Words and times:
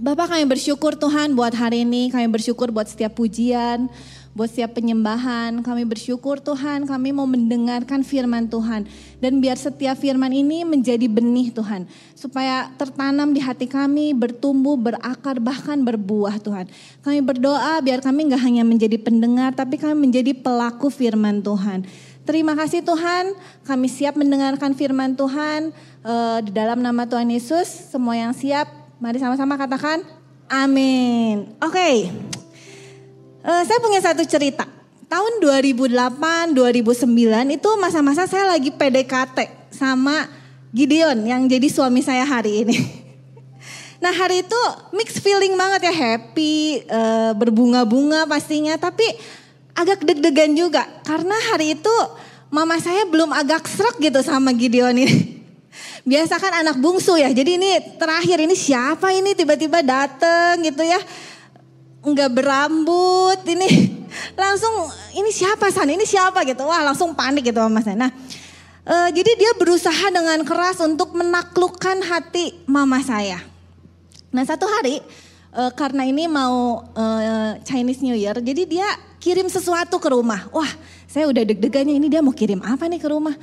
Bapak 0.00 0.32
kami 0.32 0.48
bersyukur 0.48 0.96
Tuhan 0.96 1.36
buat 1.36 1.52
hari 1.52 1.84
ini, 1.84 2.08
kami 2.08 2.24
bersyukur 2.32 2.72
buat 2.72 2.88
setiap 2.88 3.20
pujian, 3.20 3.84
buat 4.32 4.48
setiap 4.48 4.80
penyembahan. 4.80 5.60
Kami 5.60 5.84
bersyukur 5.84 6.40
Tuhan, 6.40 6.88
kami 6.88 7.12
mau 7.12 7.28
mendengarkan 7.28 8.00
firman 8.00 8.48
Tuhan. 8.48 8.88
Dan 9.20 9.44
biar 9.44 9.60
setiap 9.60 10.00
firman 10.00 10.32
ini 10.32 10.64
menjadi 10.64 11.04
benih 11.04 11.52
Tuhan. 11.52 11.84
Supaya 12.16 12.72
tertanam 12.80 13.36
di 13.36 13.44
hati 13.44 13.68
kami, 13.68 14.16
bertumbuh, 14.16 14.80
berakar, 14.80 15.36
bahkan 15.36 15.84
berbuah 15.84 16.40
Tuhan. 16.40 16.72
Kami 17.04 17.20
berdoa 17.20 17.84
biar 17.84 18.00
kami 18.00 18.32
gak 18.32 18.40
hanya 18.40 18.64
menjadi 18.64 18.96
pendengar, 18.96 19.52
tapi 19.52 19.76
kami 19.76 20.00
menjadi 20.00 20.32
pelaku 20.32 20.88
firman 20.88 21.44
Tuhan. 21.44 21.84
Terima 22.24 22.56
kasih 22.56 22.80
Tuhan, 22.80 23.36
kami 23.68 23.84
siap 23.84 24.16
mendengarkan 24.16 24.72
firman 24.72 25.12
Tuhan. 25.12 25.76
Uh, 26.00 26.40
di 26.40 26.56
dalam 26.56 26.80
nama 26.80 27.04
Tuhan 27.04 27.28
Yesus, 27.28 27.92
semua 27.92 28.16
yang 28.16 28.32
siap 28.32 28.79
Mari 29.00 29.16
sama-sama 29.16 29.56
katakan 29.56 30.04
amin. 30.44 31.56
Oke. 31.64 31.72
Okay. 31.72 31.94
Uh, 33.40 33.48
eh, 33.48 33.62
saya 33.64 33.80
punya 33.80 33.96
satu 34.04 34.20
cerita. 34.28 34.68
Tahun 35.08 35.40
2008, 35.40 36.52
2009 36.52 37.08
itu 37.48 37.70
masa-masa 37.80 38.28
saya 38.28 38.52
lagi 38.52 38.68
PDKT 38.68 39.72
sama 39.72 40.28
Gideon 40.76 41.16
yang 41.24 41.48
jadi 41.48 41.64
suami 41.72 42.04
saya 42.04 42.28
hari 42.28 42.68
ini. 42.68 42.76
Nah 44.00 44.16
hari 44.16 44.40
itu 44.40 44.62
mix 44.96 45.20
feeling 45.20 45.60
banget 45.60 45.92
ya 45.92 45.92
happy, 45.92 46.88
uh, 46.88 47.36
berbunga-bunga 47.36 48.24
pastinya. 48.24 48.72
Tapi 48.80 49.04
agak 49.76 50.00
deg-degan 50.08 50.56
juga 50.56 50.88
karena 51.04 51.36
hari 51.52 51.76
itu 51.76 51.92
mama 52.48 52.80
saya 52.80 53.04
belum 53.04 53.28
agak 53.28 53.68
serak 53.68 54.00
gitu 54.00 54.24
sama 54.24 54.56
Gideon 54.56 54.96
ini. 54.96 55.36
Biasa 56.04 56.40
kan 56.40 56.64
anak 56.64 56.80
bungsu 56.80 57.20
ya. 57.20 57.28
Jadi 57.28 57.60
ini 57.60 57.70
terakhir 58.00 58.40
ini 58.40 58.56
siapa 58.56 59.12
ini 59.12 59.36
tiba-tiba 59.36 59.84
dateng 59.84 60.64
gitu 60.64 60.80
ya. 60.80 61.00
Enggak 62.00 62.32
berambut 62.32 63.44
ini 63.44 63.68
langsung 64.40 64.88
ini 65.12 65.28
siapa 65.28 65.68
San 65.68 65.92
ini 65.92 66.08
siapa 66.08 66.40
gitu. 66.48 66.64
Wah 66.64 66.80
langsung 66.80 67.12
panik 67.12 67.52
gitu 67.52 67.60
mama 67.60 67.84
saya. 67.84 68.08
Nah 68.08 68.10
uh, 68.88 69.08
jadi 69.12 69.30
dia 69.36 69.52
berusaha 69.60 70.08
dengan 70.08 70.40
keras 70.48 70.80
untuk 70.80 71.12
menaklukkan 71.12 72.00
hati 72.08 72.64
mama 72.64 73.04
saya. 73.04 73.44
Nah 74.32 74.42
satu 74.48 74.64
hari 74.64 75.04
uh, 75.52 75.68
karena 75.76 76.08
ini 76.08 76.24
mau 76.24 76.80
uh, 76.96 77.52
Chinese 77.68 78.00
New 78.00 78.16
Year 78.16 78.40
jadi 78.40 78.62
dia 78.64 78.88
kirim 79.20 79.52
sesuatu 79.52 80.00
ke 80.00 80.08
rumah. 80.08 80.48
Wah 80.48 80.72
saya 81.04 81.28
udah 81.28 81.44
deg-degannya 81.44 82.00
ini 82.00 82.08
dia 82.08 82.24
mau 82.24 82.32
kirim 82.32 82.64
apa 82.64 82.88
nih 82.88 82.96
ke 83.04 83.08
rumah. 83.12 83.36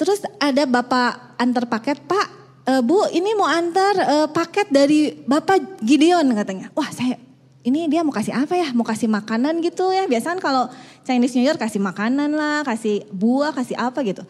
Terus 0.00 0.24
ada 0.40 0.64
bapak 0.64 1.36
antar 1.36 1.68
paket, 1.68 2.00
Pak, 2.08 2.26
e, 2.64 2.72
Bu 2.80 3.04
ini 3.12 3.36
mau 3.36 3.44
antar 3.44 3.92
e, 4.00 4.16
paket 4.32 4.72
dari 4.72 5.12
Bapak 5.12 5.84
Gideon 5.84 6.24
katanya. 6.32 6.72
Wah 6.72 6.88
saya 6.88 7.20
ini 7.60 7.84
dia 7.92 8.00
mau 8.00 8.08
kasih 8.08 8.32
apa 8.32 8.56
ya? 8.56 8.72
Mau 8.72 8.80
kasih 8.80 9.12
makanan 9.12 9.60
gitu 9.60 9.92
ya. 9.92 10.08
Biasanya 10.08 10.40
kalau 10.40 10.72
Chinese 11.04 11.36
New 11.36 11.44
Year 11.44 11.60
kasih 11.60 11.84
makanan 11.84 12.32
lah, 12.32 12.64
kasih 12.64 13.04
buah, 13.12 13.52
kasih 13.52 13.76
apa 13.76 14.00
gitu. 14.00 14.24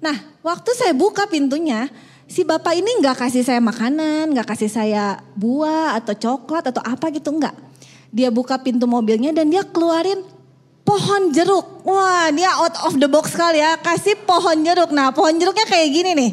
Nah 0.00 0.16
waktu 0.40 0.72
saya 0.72 0.96
buka 0.96 1.28
pintunya, 1.28 1.92
si 2.24 2.40
bapak 2.40 2.72
ini 2.72 2.88
nggak 3.04 3.20
kasih 3.20 3.44
saya 3.44 3.60
makanan, 3.60 4.32
nggak 4.32 4.48
kasih 4.48 4.72
saya 4.72 5.20
buah 5.36 6.00
atau 6.00 6.16
coklat 6.16 6.72
atau 6.72 6.80
apa 6.80 7.12
gitu 7.12 7.36
nggak. 7.36 7.52
Dia 8.16 8.32
buka 8.32 8.56
pintu 8.64 8.88
mobilnya 8.88 9.36
dan 9.36 9.52
dia 9.52 9.60
keluarin 9.60 10.24
pohon 10.82 11.32
jeruk. 11.34 11.82
Wah 11.86 12.30
dia 12.30 12.52
out 12.58 12.76
of 12.86 12.94
the 12.98 13.08
box 13.10 13.34
sekali 13.34 13.58
ya. 13.58 13.78
Kasih 13.80 14.18
pohon 14.22 14.62
jeruk. 14.62 14.90
Nah 14.94 15.10
pohon 15.10 15.34
jeruknya 15.34 15.66
kayak 15.66 15.88
gini 15.90 16.10
nih. 16.14 16.30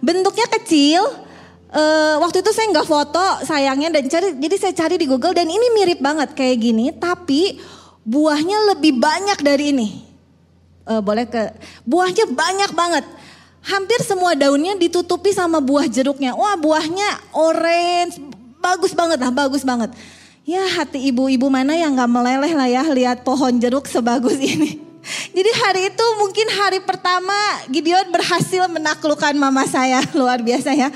Bentuknya 0.00 0.46
kecil. 0.48 1.02
Uh, 1.68 2.16
waktu 2.24 2.40
itu 2.40 2.48
saya 2.48 2.72
nggak 2.72 2.88
foto 2.88 3.44
sayangnya 3.44 3.92
dan 3.92 4.08
cari 4.08 4.40
jadi 4.40 4.56
saya 4.56 4.72
cari 4.72 4.96
di 4.96 5.04
Google 5.04 5.36
dan 5.36 5.44
ini 5.52 5.68
mirip 5.76 6.00
banget 6.00 6.32
kayak 6.32 6.64
gini 6.64 6.96
tapi 6.96 7.60
buahnya 8.08 8.72
lebih 8.72 8.96
banyak 8.96 9.36
dari 9.44 9.76
ini 9.76 9.88
uh, 10.88 11.04
boleh 11.04 11.28
ke 11.28 11.52
buahnya 11.84 12.24
banyak 12.32 12.72
banget 12.72 13.04
hampir 13.68 14.00
semua 14.00 14.32
daunnya 14.32 14.80
ditutupi 14.80 15.36
sama 15.36 15.60
buah 15.60 15.84
jeruknya 15.84 16.32
wah 16.32 16.56
buahnya 16.56 17.36
orange 17.36 18.16
bagus 18.58 18.96
banget 18.96 19.20
lah 19.20 19.28
bagus 19.28 19.60
banget 19.60 19.92
Ya 20.48 20.64
hati 20.64 21.12
ibu-ibu 21.12 21.52
mana 21.52 21.76
yang 21.76 21.92
gak 21.92 22.08
meleleh 22.08 22.56
lah 22.56 22.64
ya 22.64 22.80
lihat 22.88 23.20
pohon 23.20 23.60
jeruk 23.60 23.84
sebagus 23.84 24.40
ini. 24.56 24.80
Jadi 25.36 25.50
hari 25.60 25.92
itu 25.92 26.06
mungkin 26.16 26.48
hari 26.56 26.80
pertama 26.80 27.36
Gideon 27.68 28.08
berhasil 28.08 28.64
menaklukkan 28.72 29.36
mama 29.36 29.68
saya 29.68 30.00
luar 30.16 30.40
biasa 30.40 30.72
ya. 30.72 30.88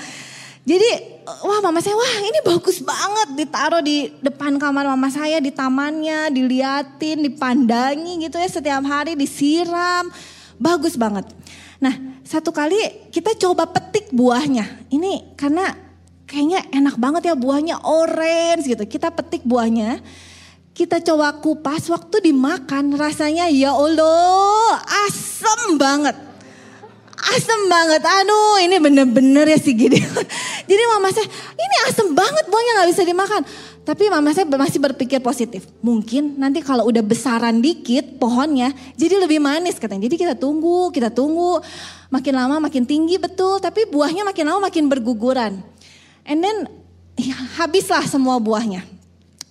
Jadi 0.65 1.21
wah 1.45 1.61
mama 1.61 1.85
saya 1.85 1.93
wah 1.93 2.15
ini 2.25 2.41
bagus 2.49 2.81
banget 2.81 3.45
ditaruh 3.45 3.85
di 3.85 4.09
depan 4.25 4.57
kamar 4.57 4.89
mama 4.89 5.13
saya 5.13 5.37
di 5.37 5.53
tamannya 5.53 6.33
diliatin 6.33 7.21
dipandangi 7.21 8.25
gitu 8.25 8.41
ya 8.41 8.49
setiap 8.49 8.81
hari 8.89 9.21
disiram 9.21 10.09
bagus 10.57 10.97
banget. 10.97 11.29
Nah 11.77 11.93
satu 12.25 12.57
kali 12.57 13.13
kita 13.13 13.37
coba 13.37 13.69
petik 13.69 14.17
buahnya 14.17 14.89
ini 14.89 15.37
karena 15.37 15.92
kayaknya 16.33 16.65
enak 16.73 16.97
banget 16.97 17.29
ya 17.29 17.35
buahnya 17.37 17.85
orange 17.85 18.65
gitu. 18.65 18.89
Kita 18.89 19.13
petik 19.13 19.45
buahnya, 19.45 20.01
kita 20.73 21.05
coba 21.05 21.37
kupas 21.37 21.93
waktu 21.93 22.33
dimakan 22.33 22.97
rasanya 22.97 23.53
ya 23.53 23.77
Allah 23.77 24.81
asem 25.05 25.77
banget. 25.77 26.17
Asem 27.23 27.71
banget, 27.71 28.03
aduh 28.03 28.59
ini 28.59 28.83
bener-bener 28.83 29.47
ya 29.47 29.59
sih 29.61 29.77
gini. 29.79 29.95
Jadi 30.71 30.83
mama 30.91 31.07
saya, 31.15 31.29
ini 31.55 31.77
asem 31.87 32.11
banget 32.19 32.51
buahnya 32.51 32.83
gak 32.83 32.91
bisa 32.91 33.03
dimakan. 33.07 33.43
Tapi 33.83 34.11
mama 34.11 34.35
saya 34.35 34.47
masih 34.47 34.83
berpikir 34.83 35.23
positif. 35.23 35.71
Mungkin 35.87 36.39
nanti 36.39 36.63
kalau 36.63 36.87
udah 36.87 37.03
besaran 37.03 37.63
dikit 37.63 38.19
pohonnya 38.19 38.71
jadi 38.95 39.23
lebih 39.23 39.43
manis 39.43 39.79
katanya. 39.79 40.07
Jadi 40.07 40.17
kita 40.19 40.35
tunggu, 40.39 40.91
kita 40.95 41.11
tunggu. 41.15 41.63
Makin 42.11 42.35
lama 42.35 42.63
makin 42.63 42.87
tinggi 42.87 43.19
betul, 43.19 43.59
tapi 43.59 43.87
buahnya 43.87 44.27
makin 44.27 44.45
lama 44.47 44.71
makin 44.71 44.87
berguguran. 44.87 45.63
And 46.27 46.39
then 46.43 46.71
ya, 47.19 47.35
habislah 47.59 48.07
semua 48.07 48.39
buahnya. 48.39 48.87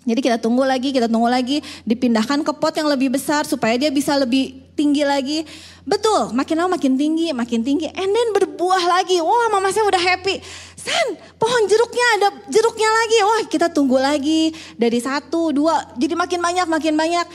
Jadi 0.01 0.17
kita 0.17 0.41
tunggu 0.41 0.65
lagi, 0.65 0.89
kita 0.89 1.05
tunggu 1.05 1.29
lagi, 1.29 1.61
dipindahkan 1.85 2.41
ke 2.41 2.51
pot 2.57 2.73
yang 2.73 2.89
lebih 2.89 3.13
besar 3.13 3.45
supaya 3.45 3.77
dia 3.77 3.93
bisa 3.93 4.17
lebih 4.17 4.57
tinggi 4.73 5.05
lagi. 5.05 5.45
Betul, 5.85 6.33
makin 6.33 6.57
lama 6.57 6.73
makin 6.73 6.97
tinggi, 6.97 7.29
makin 7.29 7.61
tinggi. 7.61 7.85
And 7.93 8.09
then 8.09 8.27
berbuah 8.33 8.81
lagi. 8.81 9.21
Wah 9.21 9.53
mama 9.53 9.69
saya 9.69 9.85
udah 9.85 10.01
happy. 10.01 10.41
San, 10.73 11.07
pohon 11.37 11.69
jeruknya 11.69 12.07
ada 12.17 12.27
jeruknya 12.49 12.89
lagi. 12.89 13.17
Wah 13.21 13.41
kita 13.45 13.69
tunggu 13.69 14.01
lagi 14.01 14.49
dari 14.73 14.97
satu, 14.97 15.53
dua. 15.53 15.93
Jadi 15.93 16.17
makin 16.17 16.39
banyak, 16.41 16.65
makin 16.65 16.93
banyak. 16.97 17.27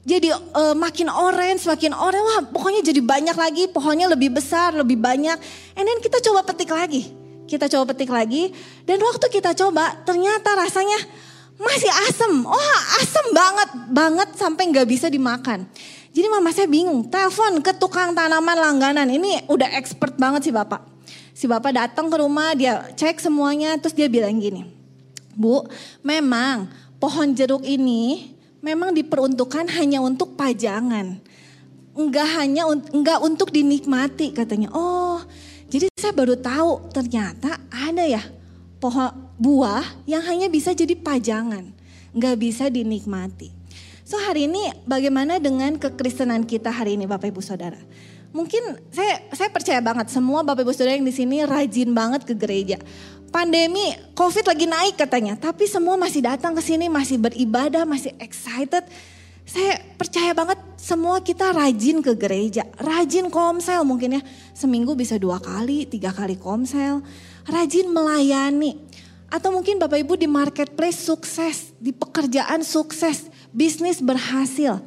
Jadi 0.00 0.32
uh, 0.32 0.72
makin 0.72 1.12
orange, 1.12 1.68
makin 1.68 1.92
orange. 1.92 2.24
Wah 2.24 2.40
pokoknya 2.48 2.80
jadi 2.80 3.04
banyak 3.04 3.36
lagi. 3.36 3.68
Pohonnya 3.68 4.08
lebih 4.08 4.32
besar, 4.32 4.72
lebih 4.72 4.96
banyak. 4.96 5.36
And 5.76 5.84
then 5.84 6.00
kita 6.00 6.24
coba 6.24 6.48
petik 6.48 6.72
lagi 6.72 7.19
kita 7.50 7.66
coba 7.66 7.90
petik 7.90 8.14
lagi. 8.14 8.54
Dan 8.86 9.02
waktu 9.02 9.26
kita 9.26 9.50
coba 9.58 9.98
ternyata 10.06 10.54
rasanya 10.54 10.96
masih 11.58 11.90
asem. 12.06 12.46
Oh 12.46 12.78
asem 13.02 13.26
banget, 13.34 13.68
banget 13.90 14.28
sampai 14.38 14.70
nggak 14.70 14.86
bisa 14.86 15.10
dimakan. 15.10 15.66
Jadi 16.10 16.26
mama 16.26 16.50
saya 16.54 16.70
bingung, 16.70 17.06
telepon 17.10 17.58
ke 17.58 17.74
tukang 17.74 18.14
tanaman 18.14 18.54
langganan. 18.54 19.06
Ini 19.10 19.50
udah 19.50 19.74
expert 19.74 20.14
banget 20.14 20.50
sih 20.50 20.54
bapak. 20.54 20.86
Si 21.34 21.50
bapak 21.50 21.72
datang 21.74 22.06
ke 22.10 22.16
rumah, 22.18 22.54
dia 22.54 22.86
cek 22.94 23.18
semuanya, 23.22 23.78
terus 23.78 23.94
dia 23.94 24.10
bilang 24.10 24.38
gini. 24.38 24.66
Bu, 25.34 25.64
memang 26.02 26.68
pohon 26.98 27.32
jeruk 27.32 27.64
ini 27.64 28.34
memang 28.60 28.92
diperuntukkan 28.92 29.72
hanya 29.80 30.04
untuk 30.04 30.36
pajangan. 30.36 31.16
Enggak 31.96 32.28
hanya 32.38 32.68
enggak 32.68 33.18
untuk 33.24 33.50
dinikmati 33.50 34.36
katanya. 34.36 34.68
Oh, 34.74 35.22
jadi 35.70 35.86
saya 35.94 36.10
baru 36.10 36.34
tahu 36.34 36.90
ternyata 36.90 37.62
ada 37.70 38.02
ya 38.02 38.18
pohon 38.82 39.14
buah 39.38 39.86
yang 40.02 40.20
hanya 40.26 40.50
bisa 40.50 40.74
jadi 40.74 40.98
pajangan, 40.98 41.70
nggak 42.10 42.36
bisa 42.42 42.66
dinikmati. 42.66 43.54
So 44.02 44.18
hari 44.18 44.50
ini 44.50 44.74
bagaimana 44.82 45.38
dengan 45.38 45.78
kekristenan 45.78 46.42
kita 46.42 46.74
hari 46.74 46.98
ini 46.98 47.06
Bapak 47.06 47.30
Ibu 47.30 47.38
Saudara? 47.38 47.78
Mungkin 48.34 48.82
saya 48.90 49.22
saya 49.30 49.46
percaya 49.54 49.78
banget 49.78 50.10
semua 50.10 50.42
Bapak 50.42 50.66
Ibu 50.66 50.74
Saudara 50.74 50.98
yang 50.98 51.06
di 51.06 51.14
sini 51.14 51.46
rajin 51.46 51.94
banget 51.94 52.26
ke 52.26 52.34
gereja. 52.34 52.82
Pandemi 53.30 53.94
Covid 54.18 54.50
lagi 54.50 54.66
naik 54.66 54.98
katanya, 54.98 55.38
tapi 55.38 55.70
semua 55.70 55.94
masih 55.94 56.26
datang 56.26 56.50
ke 56.50 56.62
sini, 56.66 56.90
masih 56.90 57.14
beribadah, 57.14 57.86
masih 57.86 58.10
excited 58.18 58.82
saya 59.50 59.82
percaya 59.98 60.30
banget 60.30 60.62
semua 60.78 61.18
kita 61.18 61.50
rajin 61.50 61.98
ke 61.98 62.14
gereja, 62.14 62.62
rajin 62.78 63.26
komsel 63.26 63.82
mungkin 63.82 64.22
ya. 64.22 64.22
Seminggu 64.54 64.94
bisa 64.94 65.18
dua 65.18 65.42
kali, 65.42 65.90
tiga 65.90 66.14
kali 66.14 66.38
komsel. 66.38 67.02
Rajin 67.50 67.90
melayani. 67.90 68.78
Atau 69.26 69.50
mungkin 69.50 69.82
Bapak 69.82 70.06
Ibu 70.06 70.14
di 70.14 70.30
marketplace 70.30 71.02
sukses, 71.02 71.74
di 71.82 71.90
pekerjaan 71.90 72.62
sukses, 72.62 73.26
bisnis 73.50 73.98
berhasil. 73.98 74.78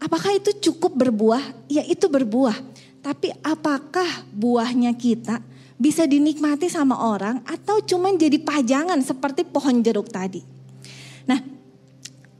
Apakah 0.00 0.32
itu 0.40 0.72
cukup 0.72 0.96
berbuah? 0.96 1.68
Ya 1.68 1.84
itu 1.84 2.08
berbuah. 2.08 2.56
Tapi 3.04 3.36
apakah 3.44 4.08
buahnya 4.32 4.96
kita 4.96 5.44
bisa 5.76 6.08
dinikmati 6.08 6.72
sama 6.72 7.04
orang 7.04 7.44
atau 7.44 7.84
cuman 7.84 8.16
jadi 8.16 8.40
pajangan 8.40 8.98
seperti 9.04 9.44
pohon 9.44 9.84
jeruk 9.84 10.08
tadi. 10.08 10.40
Nah, 11.28 11.57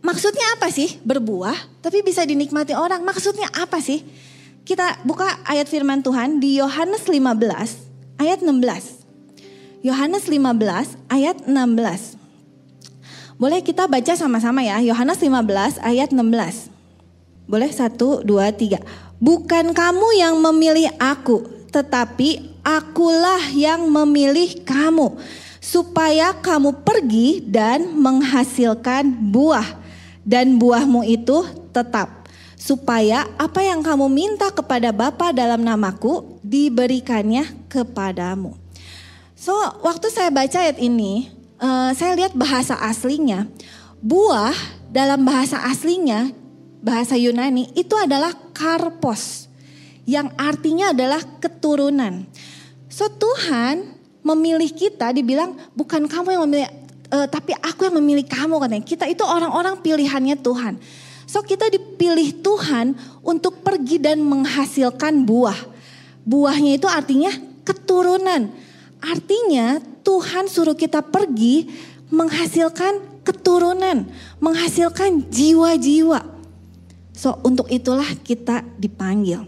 maksudnya 0.05 0.45
apa 0.59 0.71
sih 0.71 0.99
berbuah 1.03 1.83
tapi 1.85 2.03
bisa 2.03 2.27
dinikmati 2.27 2.75
orang? 2.75 3.03
Maksudnya 3.03 3.49
apa 3.55 3.79
sih? 3.81 4.03
Kita 4.69 5.01
buka 5.01 5.41
ayat 5.49 5.65
firman 5.65 6.05
Tuhan 6.05 6.45
di 6.45 6.61
Yohanes 6.61 7.09
15 7.09 8.21
ayat 8.21 8.45
16. 8.45 8.99
Yohanes 9.81 10.27
15 10.27 10.99
ayat 11.09 11.37
16. 11.47 12.19
Boleh 13.39 13.63
kita 13.63 13.87
baca 13.87 14.19
sama-sama 14.19 14.67
ya, 14.67 14.83
Yohanes 14.83 15.23
15 15.23 15.79
ayat 15.79 16.11
16. 16.11 16.69
Boleh 17.47 17.71
satu, 17.71 18.21
dua, 18.27 18.51
tiga. 18.51 18.83
Bukan 19.23 19.71
kamu 19.71 20.19
yang 20.19 20.37
memilih 20.43 20.91
aku, 20.99 21.47
tetapi 21.71 22.61
akulah 22.67 23.41
yang 23.55 23.87
memilih 23.87 24.67
kamu. 24.67 25.15
Supaya 25.63 26.35
kamu 26.35 26.83
pergi 26.83 27.41
dan 27.47 27.95
menghasilkan 27.95 29.07
buah. 29.31 29.88
Dan 30.29 30.61
buahmu 30.61 31.09
itu 31.09 31.49
tetap. 31.73 32.29
Supaya 32.61 33.25
apa 33.41 33.65
yang 33.65 33.81
kamu 33.81 34.13
minta 34.13 34.53
kepada 34.53 34.93
Bapa 34.93 35.33
dalam 35.33 35.65
namaku, 35.65 36.37
diberikannya 36.45 37.49
kepadamu. 37.73 38.53
So, 39.33 39.55
waktu 39.81 40.13
saya 40.13 40.29
baca 40.29 40.59
ayat 40.61 40.77
ini, 40.77 41.33
uh, 41.63 41.97
saya 41.97 42.19
lihat 42.19 42.37
bahasa 42.37 42.77
aslinya. 42.77 43.49
Buah 44.05 44.53
dalam 44.93 45.25
bahasa 45.25 45.65
aslinya, 45.65 46.35
bahasa 46.83 47.19
Yunani 47.19 47.71
itu 47.75 47.95
adalah 47.99 48.35
karpos. 48.55 49.47
Yang 50.09 50.33
artinya 50.41 50.97
adalah 50.97 51.21
keturunan. 51.39 52.25
So 52.89 53.13
Tuhan 53.13 53.95
memilih 54.25 54.73
kita 54.73 55.13
dibilang 55.13 55.55
bukan 55.77 56.09
kamu 56.09 56.29
yang 56.33 56.43
memilih, 56.49 56.71
uh, 57.13 57.27
tapi 57.29 57.57
aku 57.59 57.89
yang 57.89 57.97
memilih 58.01 58.25
kamu 58.25 58.61
katanya. 58.61 58.85
Kita 58.85 59.05
itu 59.09 59.25
orang-orang 59.25 59.81
pilihannya 59.81 60.37
Tuhan. 60.41 60.81
So 61.29 61.45
kita 61.45 61.69
dipilih 61.69 62.41
Tuhan 62.41 62.97
untuk 63.21 63.61
pergi 63.61 64.01
dan 64.01 64.25
menghasilkan 64.25 65.29
buah. 65.29 65.61
Buahnya 66.25 66.81
itu 66.81 66.89
artinya 66.89 67.29
keturunan. 67.69 68.49
Artinya 68.99 69.81
Tuhan 70.01 70.49
suruh 70.49 70.73
kita 70.73 71.05
pergi 71.05 71.69
menghasilkan 72.09 73.21
keturunan, 73.29 74.09
menghasilkan 74.41 75.29
jiwa-jiwa. 75.29 76.25
So 77.13 77.37
untuk 77.45 77.69
itulah 77.69 78.09
kita 78.25 78.65
dipanggil. 78.81 79.45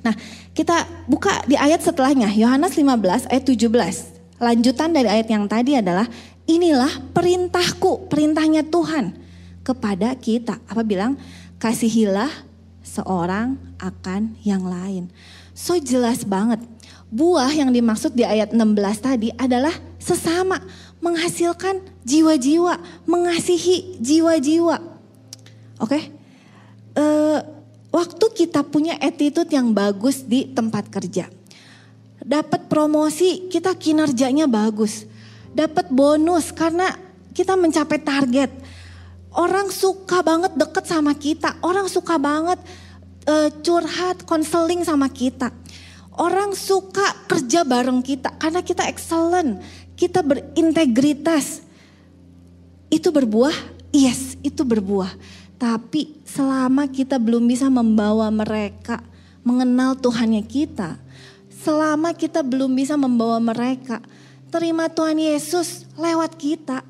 Nah 0.00 0.16
kita 0.56 0.88
buka 1.04 1.44
di 1.44 1.56
ayat 1.60 1.84
setelahnya, 1.84 2.32
Yohanes 2.32 2.80
15 2.80 3.28
ayat 3.28 3.44
17. 3.44 4.40
Lanjutan 4.40 4.90
dari 4.92 5.08
ayat 5.08 5.28
yang 5.30 5.44
tadi 5.44 5.78
adalah, 5.78 6.08
inilah 6.44 6.90
perintahku, 7.12 8.08
perintahnya 8.08 8.64
Tuhan 8.66 9.16
kepada 9.64 10.12
kita. 10.16 10.60
Apa 10.68 10.84
bilang? 10.84 11.16
Kasihilah 11.60 12.30
seorang 12.84 13.56
akan 13.80 14.36
yang 14.44 14.68
lain. 14.68 15.08
So 15.56 15.80
jelas 15.80 16.26
banget 16.26 16.60
buah 17.14 17.54
yang 17.54 17.70
dimaksud 17.70 18.18
di 18.18 18.26
ayat 18.26 18.50
16 18.50 18.74
tadi 18.98 19.28
adalah 19.38 19.70
sesama, 20.02 20.58
menghasilkan 20.98 21.78
jiwa-jiwa, 22.02 23.06
mengasihi 23.06 24.02
jiwa-jiwa. 24.02 24.76
Oke, 25.78 25.94
okay? 25.94 26.02
uh, 26.98 27.02
eh, 27.02 27.40
waktu 27.94 28.26
kita 28.34 28.66
punya 28.66 28.98
attitude 28.98 29.50
yang 29.54 29.70
bagus 29.70 30.26
di 30.26 30.50
tempat 30.50 30.90
kerja, 30.90 31.30
dapat 32.18 32.66
promosi, 32.66 33.46
kita 33.46 33.78
kinerjanya 33.78 34.50
bagus, 34.50 35.06
dapat 35.54 35.88
bonus 35.88 36.50
karena 36.50 36.92
kita 37.30 37.54
mencapai 37.54 38.02
target. 38.02 38.50
Orang 39.34 39.70
suka 39.74 40.22
banget 40.22 40.54
deket 40.54 40.86
sama 40.86 41.10
kita, 41.14 41.58
orang 41.62 41.90
suka 41.90 42.18
banget 42.22 42.58
uh, 43.26 43.50
curhat, 43.62 44.22
konseling 44.22 44.86
sama 44.86 45.10
kita 45.10 45.50
Orang 46.14 46.54
suka 46.54 47.26
kerja 47.26 47.66
bareng 47.66 47.98
kita 47.98 48.38
karena 48.38 48.62
kita 48.62 48.86
excellent, 48.86 49.58
kita 49.98 50.22
berintegritas. 50.22 51.66
Itu 52.86 53.10
berbuah? 53.10 53.54
Yes, 53.90 54.38
itu 54.46 54.62
berbuah. 54.62 55.10
Tapi 55.58 56.22
selama 56.22 56.86
kita 56.86 57.18
belum 57.18 57.50
bisa 57.50 57.66
membawa 57.66 58.30
mereka 58.30 59.02
mengenal 59.42 59.98
Tuhannya 59.98 60.46
kita, 60.46 61.02
selama 61.50 62.14
kita 62.14 62.46
belum 62.46 62.70
bisa 62.78 62.94
membawa 62.94 63.42
mereka 63.42 63.98
terima 64.54 64.86
Tuhan 64.86 65.18
Yesus 65.18 65.82
lewat 65.98 66.38
kita, 66.38 66.86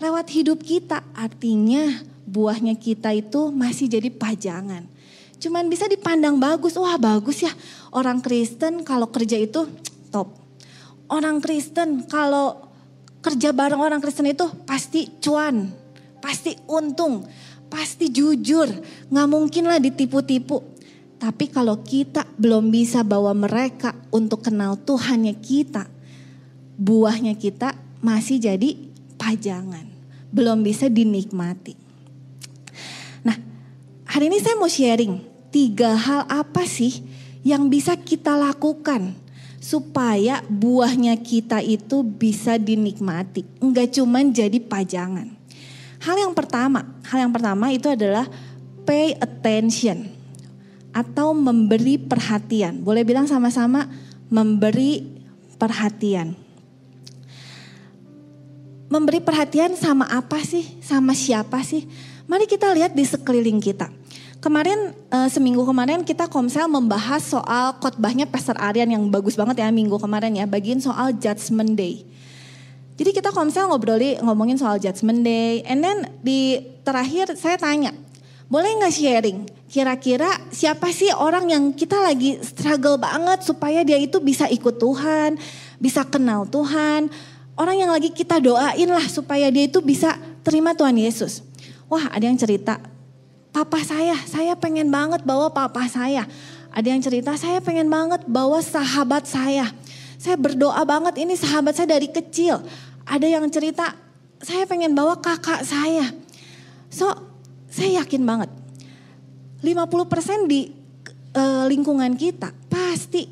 lewat 0.00 0.32
hidup 0.32 0.64
kita, 0.64 1.04
artinya 1.12 2.00
buahnya 2.24 2.72
kita 2.80 3.12
itu 3.12 3.52
masih 3.52 3.92
jadi 3.92 4.08
pajangan 4.08 4.96
cuman 5.36 5.68
bisa 5.68 5.86
dipandang 5.86 6.40
bagus. 6.40 6.76
Wah 6.76 6.96
bagus 6.96 7.44
ya 7.44 7.52
orang 7.92 8.18
Kristen 8.24 8.82
kalau 8.82 9.08
kerja 9.12 9.36
itu 9.36 9.68
top. 10.10 10.32
Orang 11.06 11.38
Kristen 11.38 12.08
kalau 12.08 12.66
kerja 13.22 13.54
bareng 13.54 13.78
orang 13.78 14.02
Kristen 14.02 14.26
itu 14.26 14.46
pasti 14.66 15.06
cuan, 15.22 15.70
pasti 16.18 16.58
untung, 16.66 17.26
pasti 17.70 18.10
jujur. 18.10 18.66
Nggak 19.12 19.28
mungkin 19.30 19.64
lah 19.70 19.78
ditipu-tipu. 19.78 20.74
Tapi 21.16 21.48
kalau 21.48 21.80
kita 21.80 22.28
belum 22.36 22.68
bisa 22.68 23.00
bawa 23.00 23.32
mereka 23.32 23.96
untuk 24.12 24.44
kenal 24.44 24.76
Tuhannya 24.76 25.32
kita, 25.40 25.88
buahnya 26.76 27.36
kita 27.36 27.74
masih 28.04 28.40
jadi 28.40 28.76
pajangan. 29.16 29.88
Belum 30.30 30.60
bisa 30.60 30.92
dinikmati. 30.92 31.74
Nah, 33.24 33.36
hari 34.04 34.28
ini 34.28 34.38
saya 34.38 34.54
mau 34.60 34.68
sharing 34.68 35.18
tiga 35.48 35.96
hal 35.96 36.28
apa 36.28 36.68
sih 36.68 37.00
yang 37.40 37.72
bisa 37.72 37.96
kita 37.96 38.36
lakukan 38.36 39.16
supaya 39.56 40.44
buahnya 40.46 41.18
kita 41.18 41.58
itu 41.64 42.06
bisa 42.06 42.54
dinikmati, 42.54 43.42
enggak 43.58 43.98
cuman 43.98 44.30
jadi 44.30 44.62
pajangan. 44.62 45.34
Hal 46.06 46.16
yang 46.22 46.36
pertama, 46.38 46.86
hal 47.08 47.26
yang 47.26 47.32
pertama 47.34 47.72
itu 47.74 47.90
adalah 47.90 48.30
pay 48.86 49.18
attention 49.18 50.06
atau 50.94 51.34
memberi 51.34 51.98
perhatian. 51.98 52.78
Boleh 52.84 53.02
bilang 53.02 53.26
sama-sama 53.26 53.90
memberi 54.30 55.02
perhatian. 55.58 56.45
Memberi 58.86 59.18
perhatian 59.18 59.74
sama 59.74 60.06
apa 60.06 60.38
sih? 60.46 60.78
Sama 60.78 61.10
siapa 61.10 61.58
sih? 61.66 61.90
Mari 62.30 62.46
kita 62.46 62.70
lihat 62.70 62.94
di 62.94 63.02
sekeliling 63.02 63.58
kita. 63.58 63.90
Kemarin 64.38 64.94
uh, 65.10 65.26
seminggu 65.26 65.66
kemarin 65.66 66.06
kita 66.06 66.30
Komsel 66.30 66.70
membahas 66.70 67.18
soal 67.24 67.74
khotbahnya 67.82 68.30
Pastor 68.30 68.54
Aryan 68.62 68.94
yang 68.94 69.02
bagus 69.10 69.34
banget 69.34 69.58
ya 69.58 69.74
minggu 69.74 69.98
kemarin 69.98 70.38
ya, 70.38 70.46
bagian 70.46 70.78
soal 70.78 71.18
Judgment 71.18 71.74
Day. 71.74 72.06
Jadi 72.94 73.10
kita 73.10 73.34
Komsel 73.34 73.66
ngobrolin 73.66 74.22
ngomongin 74.22 74.54
soal 74.54 74.78
Judgment 74.78 75.26
Day, 75.26 75.66
and 75.66 75.82
then 75.82 76.06
di 76.22 76.62
terakhir 76.86 77.34
saya 77.34 77.58
tanya, 77.58 77.90
boleh 78.46 78.70
nggak 78.78 78.94
sharing? 78.94 79.50
Kira-kira 79.66 80.30
siapa 80.54 80.94
sih 80.94 81.10
orang 81.10 81.50
yang 81.50 81.74
kita 81.74 81.98
lagi 81.98 82.38
struggle 82.38 83.02
banget 83.02 83.42
supaya 83.42 83.82
dia 83.82 83.98
itu 83.98 84.22
bisa 84.22 84.46
ikut 84.46 84.78
Tuhan, 84.78 85.34
bisa 85.82 86.06
kenal 86.06 86.46
Tuhan, 86.46 87.10
orang 87.56 87.76
yang 87.80 87.90
lagi 87.90 88.12
kita 88.12 88.38
doain 88.38 88.88
lah 88.88 89.04
supaya 89.08 89.48
dia 89.48 89.66
itu 89.66 89.80
bisa 89.80 90.14
terima 90.44 90.76
Tuhan 90.76 90.94
Yesus. 90.94 91.42
Wah 91.88 92.12
ada 92.12 92.28
yang 92.28 92.36
cerita, 92.36 92.78
papa 93.50 93.80
saya, 93.82 94.14
saya 94.28 94.52
pengen 94.54 94.92
banget 94.92 95.24
bawa 95.24 95.48
papa 95.50 95.88
saya. 95.88 96.28
Ada 96.76 96.92
yang 96.92 97.00
cerita, 97.00 97.32
saya 97.40 97.64
pengen 97.64 97.88
banget 97.88 98.28
bawa 98.28 98.60
sahabat 98.60 99.24
saya. 99.24 99.72
Saya 100.20 100.36
berdoa 100.36 100.84
banget 100.84 101.16
ini 101.16 101.32
sahabat 101.32 101.72
saya 101.72 101.96
dari 101.96 102.12
kecil. 102.12 102.60
Ada 103.08 103.24
yang 103.24 103.48
cerita, 103.48 103.96
saya 104.44 104.68
pengen 104.68 104.92
bawa 104.92 105.16
kakak 105.16 105.64
saya. 105.64 106.12
So, 106.92 107.08
saya 107.72 108.04
yakin 108.04 108.28
banget. 108.28 108.52
50% 109.64 110.52
di 110.52 110.68
uh, 111.32 111.64
lingkungan 111.64 112.12
kita 112.16 112.52
pasti 112.68 113.24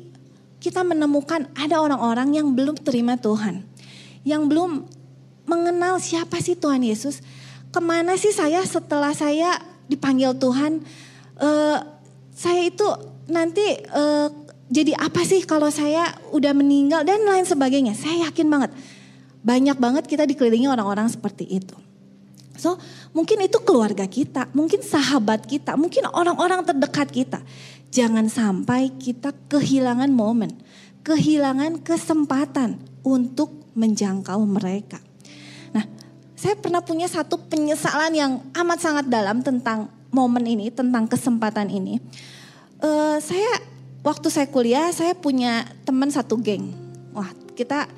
kita 0.57 0.81
menemukan 0.81 1.45
ada 1.53 1.77
orang-orang 1.77 2.41
yang 2.41 2.47
belum 2.57 2.81
terima 2.81 3.13
Tuhan. 3.21 3.61
Yang 4.25 4.43
belum 4.49 4.71
mengenal 5.45 6.01
siapa 6.01 6.41
sih 6.41 6.57
Tuhan 6.57 6.81
Yesus. 6.81 7.21
Ke 7.69 7.79
mana 7.79 8.17
sih 8.17 8.33
saya 8.33 8.65
setelah 8.65 9.13
saya 9.13 9.61
dipanggil 9.85 10.33
Tuhan, 10.35 10.81
uh, 11.37 11.77
saya 12.33 12.61
itu 12.65 12.87
nanti 13.29 13.63
uh, 13.93 14.27
jadi 14.65 14.97
apa 14.97 15.21
sih 15.21 15.45
kalau 15.45 15.69
saya 15.69 16.09
udah 16.33 16.51
meninggal 16.57 17.05
dan 17.05 17.21
lain 17.21 17.45
sebagainya. 17.45 17.93
Saya 17.93 18.29
yakin 18.29 18.47
banget, 18.49 18.71
banyak 19.45 19.77
banget 19.77 20.03
kita 20.09 20.25
dikelilingi 20.25 20.65
orang-orang 20.65 21.05
seperti 21.05 21.45
itu. 21.45 21.77
So 22.55 22.79
mungkin 23.11 23.43
itu 23.45 23.59
keluarga 23.61 24.07
kita, 24.07 24.49
mungkin 24.55 24.81
sahabat 24.81 25.45
kita, 25.45 25.75
mungkin 25.75 26.07
orang-orang 26.09 26.63
terdekat 26.65 27.11
kita. 27.11 27.39
Jangan 27.91 28.31
sampai 28.31 28.89
kita 28.95 29.35
kehilangan 29.51 30.09
momen, 30.09 30.55
kehilangan 31.05 31.83
kesempatan 31.83 32.79
untuk 33.05 33.64
menjangkau 33.75 34.41
mereka. 34.47 34.97
Nah, 35.75 35.83
saya 36.33 36.55
pernah 36.55 36.79
punya 36.79 37.05
satu 37.11 37.37
penyesalan 37.51 38.15
yang 38.15 38.31
amat 38.55 38.79
sangat 38.79 39.05
dalam 39.11 39.43
tentang 39.43 39.91
momen 40.09 40.47
ini, 40.47 40.71
tentang 40.71 41.05
kesempatan 41.05 41.67
ini. 41.67 41.99
Uh, 42.79 43.19
saya 43.19 43.59
waktu 44.01 44.31
saya 44.31 44.47
kuliah, 44.47 44.87
saya 44.95 45.11
punya 45.11 45.67
teman 45.83 46.07
satu 46.07 46.39
geng. 46.39 46.71
Wah, 47.11 47.29
kita 47.53 47.91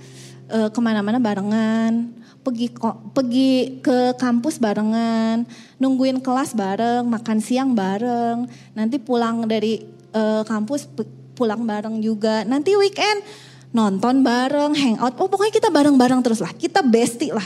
uh, 0.50 0.70
ke 0.74 0.80
mana-mana 0.82 1.22
barengan, 1.22 2.10
pergi 2.42 2.74
pergi 3.14 3.84
ke 3.84 4.18
kampus 4.18 4.58
barengan, 4.58 5.46
nungguin 5.78 6.24
kelas 6.24 6.58
bareng, 6.58 7.06
makan 7.06 7.38
siang 7.38 7.78
bareng, 7.78 8.50
nanti 8.74 8.98
pulang 8.98 9.46
dari 9.46 9.86
uh, 10.18 10.42
kampus 10.48 10.90
pulang 11.38 11.62
bareng 11.68 12.02
juga. 12.02 12.42
Nanti 12.48 12.74
weekend 12.74 13.22
nonton 13.78 14.26
bareng, 14.26 14.74
hangout. 14.74 15.14
Oh 15.22 15.30
pokoknya 15.30 15.54
kita 15.54 15.70
bareng-bareng 15.70 16.26
terus 16.26 16.42
lah. 16.42 16.50
Kita 16.50 16.82
bestie 16.82 17.30
lah. 17.30 17.46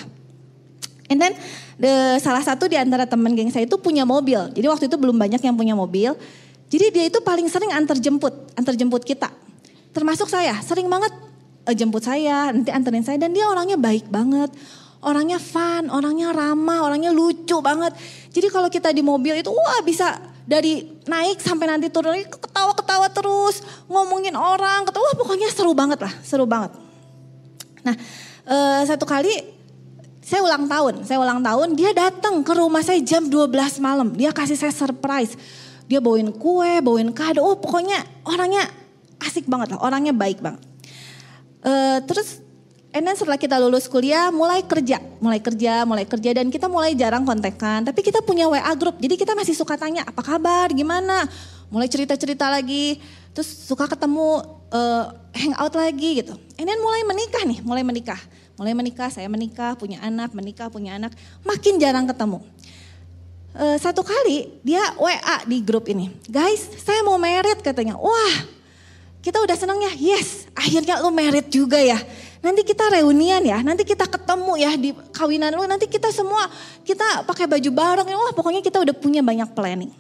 And 1.12 1.20
then 1.20 1.36
the, 1.76 2.24
salah 2.24 2.40
satu 2.40 2.72
di 2.72 2.80
antara 2.80 3.04
teman 3.04 3.36
geng 3.36 3.52
saya 3.52 3.68
itu 3.68 3.76
punya 3.76 4.08
mobil. 4.08 4.40
Jadi 4.56 4.68
waktu 4.72 4.88
itu 4.88 4.96
belum 4.96 5.20
banyak 5.20 5.44
yang 5.44 5.60
punya 5.60 5.76
mobil. 5.76 6.16
Jadi 6.72 6.86
dia 6.96 7.04
itu 7.12 7.20
paling 7.20 7.52
sering 7.52 7.76
antar 7.76 8.00
jemput, 8.00 8.32
antar 8.56 8.80
jemput 8.80 9.04
kita. 9.04 9.28
Termasuk 9.92 10.32
saya, 10.32 10.56
sering 10.64 10.88
banget 10.88 11.12
uh, 11.68 11.76
jemput 11.76 12.00
saya, 12.00 12.56
nanti 12.56 12.72
anterin 12.72 13.04
saya 13.04 13.20
dan 13.20 13.36
dia 13.36 13.44
orangnya 13.44 13.76
baik 13.76 14.08
banget 14.08 14.56
orangnya 15.02 15.42
fun, 15.42 15.90
orangnya 15.90 16.30
ramah, 16.30 16.86
orangnya 16.86 17.10
lucu 17.10 17.58
banget. 17.60 17.98
Jadi 18.30 18.48
kalau 18.54 18.70
kita 18.70 18.94
di 18.94 19.02
mobil 19.02 19.42
itu 19.42 19.50
wah 19.50 19.82
bisa 19.82 20.14
dari 20.52 20.84
naik 21.08 21.40
sampai 21.40 21.72
nanti 21.72 21.88
turun 21.88 22.20
ketawa-ketawa 22.28 23.08
terus, 23.08 23.64
ngomongin 23.88 24.36
orang, 24.36 24.84
ketawa 24.84 25.08
wah 25.08 25.16
pokoknya 25.16 25.48
seru 25.48 25.72
banget 25.72 26.04
lah, 26.04 26.12
seru 26.20 26.44
banget. 26.44 26.76
Nah, 27.88 27.96
uh, 28.52 28.84
satu 28.84 29.08
kali 29.08 29.32
saya 30.20 30.44
ulang 30.44 30.68
tahun, 30.68 31.08
saya 31.08 31.24
ulang 31.24 31.40
tahun, 31.40 31.80
dia 31.80 31.96
datang 31.96 32.44
ke 32.44 32.52
rumah 32.52 32.84
saya 32.84 33.00
jam 33.00 33.32
12 33.32 33.80
malam. 33.80 34.12
Dia 34.12 34.36
kasih 34.36 34.60
saya 34.60 34.76
surprise. 34.76 35.40
Dia 35.88 36.04
bawain 36.04 36.32
kue, 36.36 36.84
bawain 36.84 37.12
kado. 37.16 37.44
Oh, 37.44 37.56
pokoknya 37.56 38.04
orangnya 38.28 38.68
asik 39.24 39.48
banget 39.48 39.76
lah, 39.76 39.80
orangnya 39.88 40.12
baik 40.12 40.44
banget. 40.44 40.62
Uh, 41.64 42.04
terus 42.04 42.44
And 42.92 43.08
then 43.08 43.16
setelah 43.16 43.40
kita 43.40 43.56
lulus 43.56 43.88
kuliah 43.88 44.28
mulai 44.36 44.68
kerja, 44.68 45.00
mulai 45.24 45.40
kerja, 45.40 45.88
mulai 45.88 46.04
kerja 46.04 46.36
dan 46.36 46.52
kita 46.52 46.68
mulai 46.68 46.92
jarang 46.92 47.24
kontekan. 47.24 47.88
Tapi 47.88 48.04
kita 48.04 48.20
punya 48.20 48.52
WA 48.52 48.68
grup, 48.76 49.00
jadi 49.00 49.16
kita 49.16 49.32
masih 49.32 49.56
suka 49.56 49.80
tanya 49.80 50.04
apa 50.04 50.20
kabar, 50.20 50.68
gimana. 50.76 51.24
Mulai 51.72 51.88
cerita-cerita 51.88 52.52
lagi, 52.52 53.00
terus 53.32 53.48
suka 53.48 53.88
ketemu 53.88 54.44
uh, 54.76 55.16
hangout 55.32 55.72
lagi 55.72 56.20
gitu. 56.20 56.36
And 56.60 56.68
then 56.68 56.84
mulai 56.84 57.08
menikah 57.08 57.44
nih, 57.48 57.60
mulai 57.64 57.84
menikah. 57.88 58.20
Mulai 58.60 58.76
menikah, 58.76 59.08
saya 59.08 59.32
menikah, 59.32 59.80
punya 59.80 60.04
anak, 60.04 60.36
menikah, 60.36 60.68
punya 60.68 61.00
anak. 61.00 61.16
Makin 61.48 61.80
jarang 61.80 62.04
ketemu. 62.12 62.44
Uh, 63.56 63.80
satu 63.80 64.04
kali 64.04 64.52
dia 64.68 64.84
WA 65.00 65.48
di 65.48 65.64
grup 65.64 65.88
ini. 65.88 66.12
Guys, 66.28 66.68
saya 66.84 67.00
mau 67.08 67.16
merit 67.16 67.64
katanya. 67.64 67.96
Wah, 67.96 68.36
kita 69.24 69.40
udah 69.40 69.56
seneng 69.56 69.80
ya, 69.80 69.92
yes 69.96 70.42
akhirnya 70.58 71.00
lu 71.00 71.10
merit 71.14 71.48
juga 71.48 71.80
ya 71.80 71.98
nanti 72.42 72.62
kita 72.66 72.90
reunian 72.90 73.42
ya, 73.46 73.62
nanti 73.62 73.86
kita 73.86 74.10
ketemu 74.10 74.54
ya 74.58 74.72
di 74.74 74.90
kawinan 75.14 75.54
lu, 75.54 75.64
nanti 75.70 75.86
kita 75.86 76.10
semua 76.10 76.50
kita 76.82 77.24
pakai 77.24 77.46
baju 77.46 77.70
bareng, 77.70 78.08
wah 78.10 78.34
pokoknya 78.34 78.66
kita 78.66 78.82
udah 78.82 78.96
punya 78.98 79.22
banyak 79.22 79.50
planning. 79.54 79.94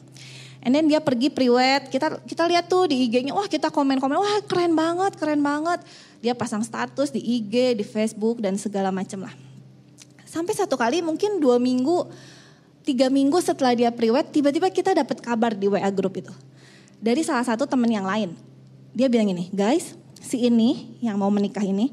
And 0.61 0.77
then 0.77 0.85
dia 0.85 1.01
pergi 1.01 1.33
priwet, 1.33 1.89
kita 1.89 2.21
kita 2.21 2.45
lihat 2.45 2.69
tuh 2.69 2.85
di 2.85 3.09
IG-nya, 3.09 3.33
wah 3.33 3.49
kita 3.49 3.73
komen-komen, 3.73 4.13
wah 4.13 4.37
keren 4.45 4.77
banget, 4.77 5.17
keren 5.17 5.41
banget. 5.41 5.81
Dia 6.21 6.37
pasang 6.37 6.61
status 6.61 7.09
di 7.09 7.17
IG, 7.17 7.81
di 7.81 7.85
Facebook 7.85 8.37
dan 8.37 8.53
segala 8.61 8.93
macam 8.93 9.25
lah. 9.25 9.33
Sampai 10.21 10.53
satu 10.53 10.77
kali 10.77 11.01
mungkin 11.01 11.41
dua 11.41 11.57
minggu, 11.57 12.05
tiga 12.85 13.09
minggu 13.09 13.41
setelah 13.41 13.73
dia 13.73 13.89
priwet, 13.89 14.29
tiba-tiba 14.29 14.69
kita 14.69 14.93
dapat 14.93 15.17
kabar 15.17 15.57
di 15.57 15.65
WA 15.65 15.89
grup 15.89 16.21
itu. 16.21 16.33
Dari 17.01 17.25
salah 17.25 17.41
satu 17.41 17.65
temen 17.65 17.89
yang 17.89 18.05
lain. 18.05 18.37
Dia 18.93 19.09
bilang 19.09 19.33
ini, 19.33 19.49
guys, 19.49 19.97
si 20.21 20.45
ini 20.45 20.93
yang 21.01 21.17
mau 21.17 21.33
menikah 21.33 21.65
ini, 21.65 21.89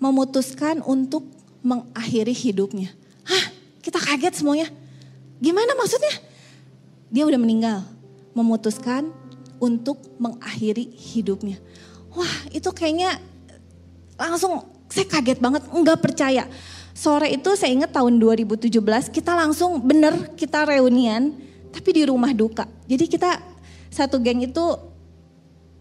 memutuskan 0.00 0.80
untuk 0.82 1.28
mengakhiri 1.60 2.32
hidupnya. 2.32 2.90
Hah, 3.28 3.44
kita 3.84 4.00
kaget 4.00 4.40
semuanya. 4.40 4.66
Gimana 5.38 5.76
maksudnya? 5.76 6.12
Dia 7.12 7.28
udah 7.28 7.36
meninggal, 7.36 7.84
memutuskan 8.32 9.12
untuk 9.60 10.00
mengakhiri 10.16 10.88
hidupnya. 10.96 11.60
Wah, 12.16 12.34
itu 12.50 12.66
kayaknya 12.72 13.20
langsung 14.16 14.64
saya 14.88 15.06
kaget 15.06 15.38
banget, 15.38 15.62
enggak 15.70 16.00
percaya. 16.00 16.48
Sore 16.96 17.30
itu 17.30 17.54
saya 17.54 17.70
ingat 17.72 17.94
tahun 17.94 18.18
2017 18.18 18.68
kita 19.14 19.32
langsung 19.32 19.78
bener 19.80 20.34
kita 20.34 20.66
reunian 20.66 21.32
tapi 21.70 21.94
di 21.94 22.02
rumah 22.04 22.34
duka. 22.34 22.66
Jadi 22.90 23.06
kita 23.06 23.40
satu 23.88 24.18
geng 24.18 24.42
itu 24.42 24.89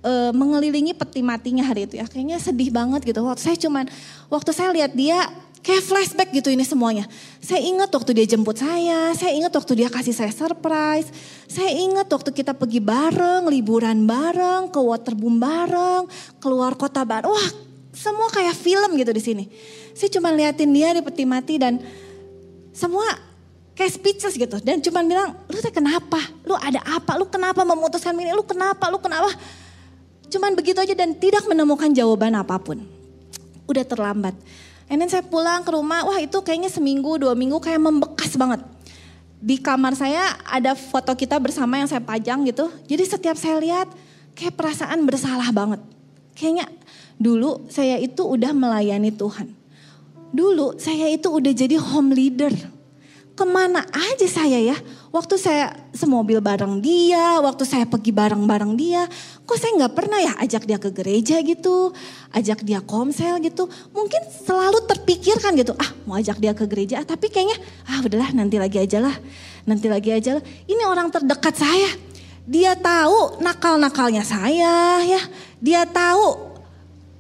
e, 0.04 0.12
mengelilingi 0.32 0.96
peti 0.96 1.22
matinya 1.24 1.64
hari 1.64 1.88
itu 1.88 2.00
ya. 2.00 2.06
Kayaknya 2.08 2.38
sedih 2.40 2.70
banget 2.72 3.02
gitu. 3.06 3.24
Waktu 3.24 3.42
saya 3.42 3.58
cuman 3.60 3.86
waktu 4.32 4.52
saya 4.56 4.70
lihat 4.76 4.92
dia 4.96 5.28
kayak 5.60 5.84
flashback 5.84 6.30
gitu 6.32 6.50
ini 6.52 6.64
semuanya. 6.64 7.06
Saya 7.44 7.60
ingat 7.64 7.92
waktu 7.92 8.12
dia 8.16 8.26
jemput 8.26 8.60
saya, 8.60 9.12
saya 9.16 9.32
ingat 9.36 9.52
waktu 9.52 9.86
dia 9.86 9.90
kasih 9.92 10.16
saya 10.16 10.32
surprise, 10.32 11.12
saya 11.48 11.72
ingat 11.76 12.08
waktu 12.08 12.32
kita 12.32 12.56
pergi 12.56 12.80
bareng, 12.80 13.48
liburan 13.52 14.08
bareng, 14.08 14.72
ke 14.72 14.80
waterboom 14.80 15.38
bareng, 15.40 16.08
keluar 16.40 16.76
kota 16.80 17.04
bareng. 17.04 17.28
Wah, 17.28 17.50
semua 17.92 18.32
kayak 18.32 18.56
film 18.56 18.96
gitu 18.96 19.12
di 19.12 19.24
sini. 19.24 19.46
Saya 19.92 20.10
cuma 20.16 20.32
liatin 20.32 20.72
dia 20.72 20.96
di 20.96 21.04
peti 21.04 21.28
mati 21.28 21.60
dan 21.60 21.84
semua 22.72 23.04
kayak 23.76 23.92
speechless 23.92 24.36
gitu. 24.40 24.56
Dan 24.64 24.80
cuma 24.80 25.04
bilang, 25.04 25.36
lu 25.52 25.60
teh 25.60 25.72
kenapa? 25.72 26.20
Lu 26.48 26.56
ada 26.56 26.80
apa? 26.88 27.20
Lu 27.20 27.28
kenapa 27.28 27.68
memutuskan 27.68 28.16
ini? 28.16 28.32
Lu 28.32 28.48
kenapa? 28.48 28.88
Lu 28.88 29.00
kenapa? 29.04 29.28
Cuman 30.30 30.54
begitu 30.54 30.78
aja 30.78 30.94
dan 30.94 31.18
tidak 31.18 31.46
menemukan 31.50 31.90
jawaban 31.90 32.38
apa 32.38 32.56
pun. 32.62 32.86
Udah 33.66 33.82
terlambat. 33.82 34.38
And 34.90 34.98
then 34.98 35.10
saya 35.10 35.22
pulang 35.22 35.62
ke 35.62 35.70
rumah, 35.70 36.02
wah 36.06 36.18
itu 36.18 36.42
kayaknya 36.42 36.70
seminggu, 36.74 37.22
dua 37.22 37.38
minggu 37.38 37.62
kayak 37.62 37.78
membekas 37.78 38.34
banget. 38.38 38.62
Di 39.38 39.62
kamar 39.62 39.94
saya 39.94 40.38
ada 40.50 40.74
foto 40.74 41.14
kita 41.14 41.38
bersama 41.38 41.78
yang 41.78 41.86
saya 41.86 42.02
pajang 42.02 42.42
gitu. 42.50 42.74
Jadi 42.90 43.04
setiap 43.06 43.38
saya 43.38 43.62
lihat 43.62 43.88
kayak 44.34 44.58
perasaan 44.58 45.06
bersalah 45.06 45.50
banget. 45.54 45.82
Kayaknya 46.34 46.66
dulu 47.22 47.70
saya 47.70 48.02
itu 48.02 48.26
udah 48.26 48.50
melayani 48.54 49.14
Tuhan. 49.14 49.54
Dulu 50.34 50.78
saya 50.82 51.10
itu 51.10 51.30
udah 51.30 51.54
jadi 51.54 51.78
home 51.78 52.14
leader 52.14 52.54
ke 53.34 53.46
mana 53.46 53.86
aja 53.94 54.28
saya 54.28 54.60
ya. 54.60 54.78
Waktu 55.10 55.42
saya 55.42 55.74
semobil 55.90 56.38
bareng 56.38 56.78
dia, 56.86 57.42
waktu 57.42 57.66
saya 57.66 57.90
pergi 57.90 58.14
bareng-bareng 58.14 58.78
dia, 58.78 59.10
kok 59.42 59.58
saya 59.58 59.74
nggak 59.82 59.94
pernah 59.98 60.22
ya 60.22 60.38
ajak 60.38 60.70
dia 60.70 60.78
ke 60.78 60.94
gereja 60.94 61.42
gitu, 61.42 61.90
ajak 62.30 62.62
dia 62.62 62.78
komsel 62.78 63.42
gitu. 63.42 63.66
Mungkin 63.90 64.22
selalu 64.46 64.86
terpikirkan 64.86 65.58
gitu, 65.58 65.74
ah 65.82 65.90
mau 66.06 66.14
ajak 66.22 66.38
dia 66.38 66.54
ke 66.54 66.70
gereja, 66.70 67.02
tapi 67.02 67.34
kayaknya 67.34 67.58
ah 67.90 68.06
udahlah 68.06 68.30
nanti 68.38 68.62
lagi 68.62 68.78
aja 68.78 69.02
lah, 69.02 69.16
nanti 69.66 69.90
lagi 69.90 70.14
aja 70.14 70.38
lah. 70.38 70.44
Ini 70.70 70.84
orang 70.86 71.10
terdekat 71.10 71.58
saya, 71.58 71.90
dia 72.46 72.78
tahu 72.78 73.42
nakal-nakalnya 73.42 74.22
saya 74.22 75.02
ya, 75.10 75.22
dia 75.58 75.90
tahu 75.90 76.49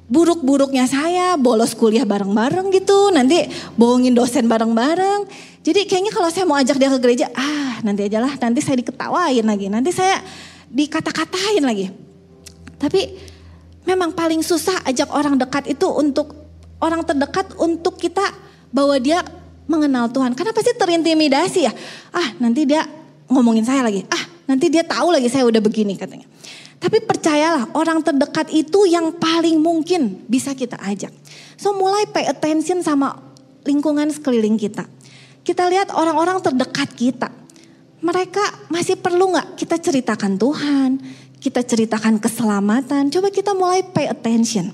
buruk-buruknya 0.09 0.89
saya, 0.89 1.37
bolos 1.37 1.77
kuliah 1.77 2.03
bareng-bareng 2.03 2.73
gitu, 2.73 3.13
nanti 3.13 3.45
bohongin 3.77 4.17
dosen 4.17 4.49
bareng-bareng. 4.49 5.29
Jadi 5.61 5.85
kayaknya 5.85 6.09
kalau 6.09 6.29
saya 6.33 6.49
mau 6.49 6.57
ajak 6.57 6.81
dia 6.81 6.89
ke 6.89 6.99
gereja, 6.99 7.25
ah 7.37 7.77
nanti 7.85 8.09
aja 8.09 8.17
lah, 8.17 8.33
nanti 8.41 8.59
saya 8.59 8.81
diketawain 8.81 9.45
lagi, 9.45 9.69
nanti 9.69 9.93
saya 9.93 10.17
dikata-katain 10.73 11.61
lagi. 11.61 11.93
Tapi 12.81 13.15
memang 13.85 14.17
paling 14.17 14.41
susah 14.41 14.81
ajak 14.89 15.13
orang 15.13 15.37
dekat 15.37 15.69
itu 15.69 15.85
untuk 15.85 16.33
orang 16.81 17.05
terdekat 17.05 17.53
untuk 17.61 18.01
kita 18.01 18.25
bawa 18.73 18.97
dia 18.97 19.21
mengenal 19.69 20.09
Tuhan. 20.09 20.33
Kenapa 20.33 20.65
sih 20.65 20.73
terintimidasi 20.73 21.69
ya? 21.69 21.73
Ah 22.09 22.33
nanti 22.41 22.65
dia 22.65 22.81
ngomongin 23.29 23.61
saya 23.61 23.85
lagi, 23.85 24.09
ah 24.09 24.23
nanti 24.49 24.73
dia 24.73 24.81
tahu 24.81 25.13
lagi 25.13 25.29
saya 25.29 25.45
udah 25.45 25.61
begini 25.61 25.93
katanya. 25.93 26.25
Tapi 26.79 27.03
percayalah 27.03 27.75
orang 27.75 27.99
terdekat 27.99 28.47
itu 28.55 28.87
yang 28.87 29.11
paling 29.19 29.59
mungkin 29.59 30.23
bisa 30.31 30.55
kita 30.55 30.79
ajak. 30.79 31.11
So 31.59 31.75
mulai 31.75 32.07
pay 32.07 32.23
attention 32.31 32.79
sama 32.79 33.19
lingkungan 33.67 34.07
sekeliling 34.15 34.55
kita. 34.55 34.87
Kita 35.43 35.67
lihat 35.67 35.91
orang-orang 35.91 36.39
terdekat 36.39 36.89
kita. 36.95 37.29
Mereka 37.99 38.71
masih 38.71 38.95
perlu 38.95 39.35
nggak 39.35 39.59
kita 39.59 39.75
ceritakan 39.75 40.39
Tuhan, 40.39 40.89
kita 41.43 41.67
ceritakan 41.67 42.15
keselamatan. 42.15 43.11
Coba 43.11 43.27
kita 43.27 43.51
mulai 43.51 43.83
pay 43.83 44.07
attention. 44.07 44.71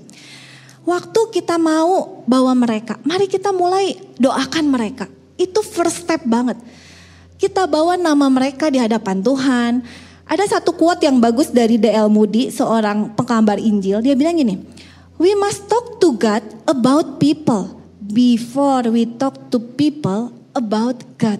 Waktu 0.85 1.33
kita 1.33 1.57
mau 1.57 2.21
bawa 2.29 2.53
mereka, 2.53 3.01
mari 3.01 3.25
kita 3.25 3.49
mulai 3.49 3.97
doakan 4.21 4.69
mereka. 4.69 5.09
Itu 5.41 5.65
first 5.65 6.05
step 6.05 6.21
banget. 6.29 6.61
Kita 7.41 7.65
bawa 7.65 7.97
nama 7.97 8.29
mereka 8.29 8.69
di 8.69 8.77
hadapan 8.77 9.25
Tuhan. 9.25 9.81
Ada 10.25 10.57
satu 10.57 10.73
quote 10.73 11.05
yang 11.05 11.21
bagus 11.21 11.53
dari 11.53 11.77
D.L. 11.77 12.09
Moody, 12.09 12.49
seorang 12.49 13.13
penggambar 13.13 13.61
Injil. 13.61 14.01
Dia 14.01 14.17
bilang 14.17 14.37
gini, 14.37 14.57
We 15.21 15.31
must 15.37 15.69
talk 15.71 16.01
to 16.03 16.17
God 16.17 16.43
about 16.65 17.21
people 17.21 17.77
before 18.01 18.89
we 18.91 19.07
talk 19.07 19.37
to 19.53 19.61
people 19.61 20.35
about 20.57 20.99
God. 21.15 21.39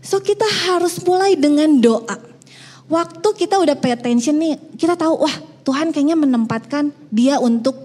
So 0.00 0.18
kita 0.18 0.44
harus 0.70 0.98
mulai 1.06 1.38
dengan 1.38 1.78
doa. 1.78 2.18
Waktu 2.90 3.28
kita 3.38 3.60
udah 3.60 3.76
pay 3.78 3.94
attention 3.94 4.36
nih, 4.40 4.58
kita 4.74 4.98
tahu 4.98 5.22
wah 5.22 5.36
Tuhan 5.62 5.94
kayaknya 5.94 6.18
menempatkan 6.18 6.90
dia 7.12 7.38
untuk 7.38 7.78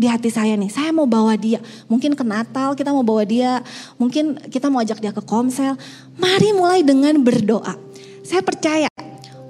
di 0.00 0.08
hati 0.08 0.32
saya 0.32 0.58
nih. 0.58 0.72
Saya 0.72 0.90
mau 0.90 1.06
bawa 1.06 1.38
dia. 1.38 1.62
Mungkin 1.86 2.18
ke 2.18 2.24
Natal 2.26 2.74
kita 2.74 2.90
mau 2.90 3.06
bawa 3.06 3.22
dia. 3.22 3.62
Mungkin 4.00 4.50
kita 4.50 4.66
mau 4.72 4.82
ajak 4.82 4.98
dia 4.98 5.12
ke 5.14 5.22
komsel. 5.22 5.78
Mari 6.18 6.56
mulai 6.56 6.80
dengan 6.82 7.14
berdoa. 7.20 7.78
Saya 8.26 8.42
percaya 8.42 8.89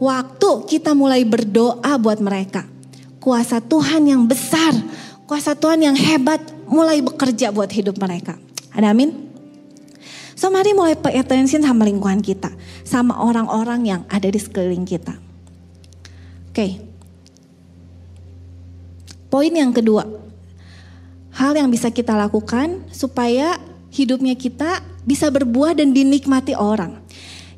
waktu 0.01 0.51
kita 0.67 0.97
mulai 0.97 1.23
berdoa 1.23 1.95
buat 2.01 2.19
mereka. 2.19 2.65
Kuasa 3.21 3.61
Tuhan 3.61 4.09
yang 4.09 4.25
besar 4.25 4.73
kuasa 5.31 5.55
Tuhan 5.55 5.79
yang 5.79 5.95
hebat 5.95 6.43
mulai 6.67 6.99
bekerja 6.99 7.55
buat 7.55 7.71
hidup 7.71 8.03
mereka. 8.03 8.35
Ada 8.75 8.91
amin? 8.91 9.31
So 10.35 10.51
mari 10.51 10.75
mulai 10.75 10.99
pay 10.99 11.23
attention 11.23 11.63
sama 11.63 11.87
lingkungan 11.87 12.19
kita. 12.19 12.51
Sama 12.83 13.15
orang-orang 13.15 13.87
yang 13.87 14.03
ada 14.11 14.27
di 14.27 14.43
sekeliling 14.43 14.83
kita. 14.83 15.15
Oke. 16.51 16.55
Okay. 16.59 16.71
Poin 19.31 19.55
yang 19.55 19.71
kedua. 19.71 20.03
Hal 21.31 21.55
yang 21.55 21.71
bisa 21.71 21.95
kita 21.95 22.19
lakukan 22.19 22.83
supaya 22.91 23.55
hidupnya 23.95 24.35
kita 24.35 24.83
bisa 25.07 25.31
berbuah 25.31 25.79
dan 25.79 25.95
dinikmati 25.95 26.59
orang. 26.59 26.99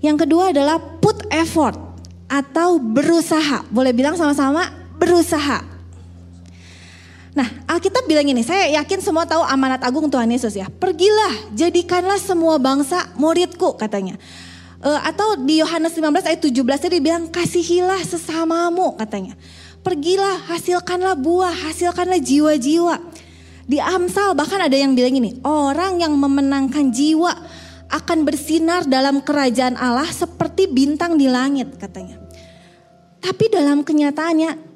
Yang 0.05 0.29
kedua 0.29 0.53
adalah 0.53 0.77
put 1.01 1.25
effort 1.33 1.81
atau 2.33 2.81
berusaha. 2.81 3.69
Boleh 3.69 3.93
bilang 3.93 4.17
sama-sama 4.17 4.73
berusaha. 4.97 5.69
Nah, 7.33 7.49
Alkitab 7.69 8.09
bilang 8.09 8.29
ini, 8.29 8.41
saya 8.41 8.73
yakin 8.81 9.05
semua 9.05 9.29
tahu 9.29 9.45
amanat 9.45 9.85
agung 9.85 10.09
Tuhan 10.09 10.29
Yesus 10.33 10.57
ya. 10.57 10.69
Pergilah, 10.69 11.53
jadikanlah 11.53 12.17
semua 12.17 12.57
bangsa 12.57 13.13
muridku 13.21 13.77
katanya. 13.77 14.17
Uh, 14.83 14.99
atau 15.07 15.39
di 15.39 15.63
Yohanes 15.63 15.95
15 15.95 16.29
ayat 16.29 16.41
17 16.43 16.91
dia 16.91 17.01
bilang 17.01 17.25
kasihilah 17.29 18.01
sesamamu 18.05 18.97
katanya. 18.97 19.37
Pergilah, 19.81 20.45
hasilkanlah 20.49 21.17
buah, 21.17 21.53
hasilkanlah 21.69 22.21
jiwa-jiwa. 22.21 23.01
Di 23.65 23.79
Amsal 23.81 24.37
bahkan 24.37 24.61
ada 24.61 24.75
yang 24.75 24.93
bilang 24.93 25.17
ini, 25.17 25.41
orang 25.47 26.03
yang 26.03 26.13
memenangkan 26.13 26.93
jiwa 26.93 27.33
akan 27.93 28.25
bersinar 28.25 28.85
dalam 28.85 29.21
kerajaan 29.25 29.77
Allah 29.77 30.09
seperti 30.09 30.69
bintang 30.69 31.17
di 31.17 31.29
langit 31.29 31.77
katanya. 31.81 32.22
Tapi 33.23 33.45
dalam 33.55 33.87
kenyataannya 33.87 34.75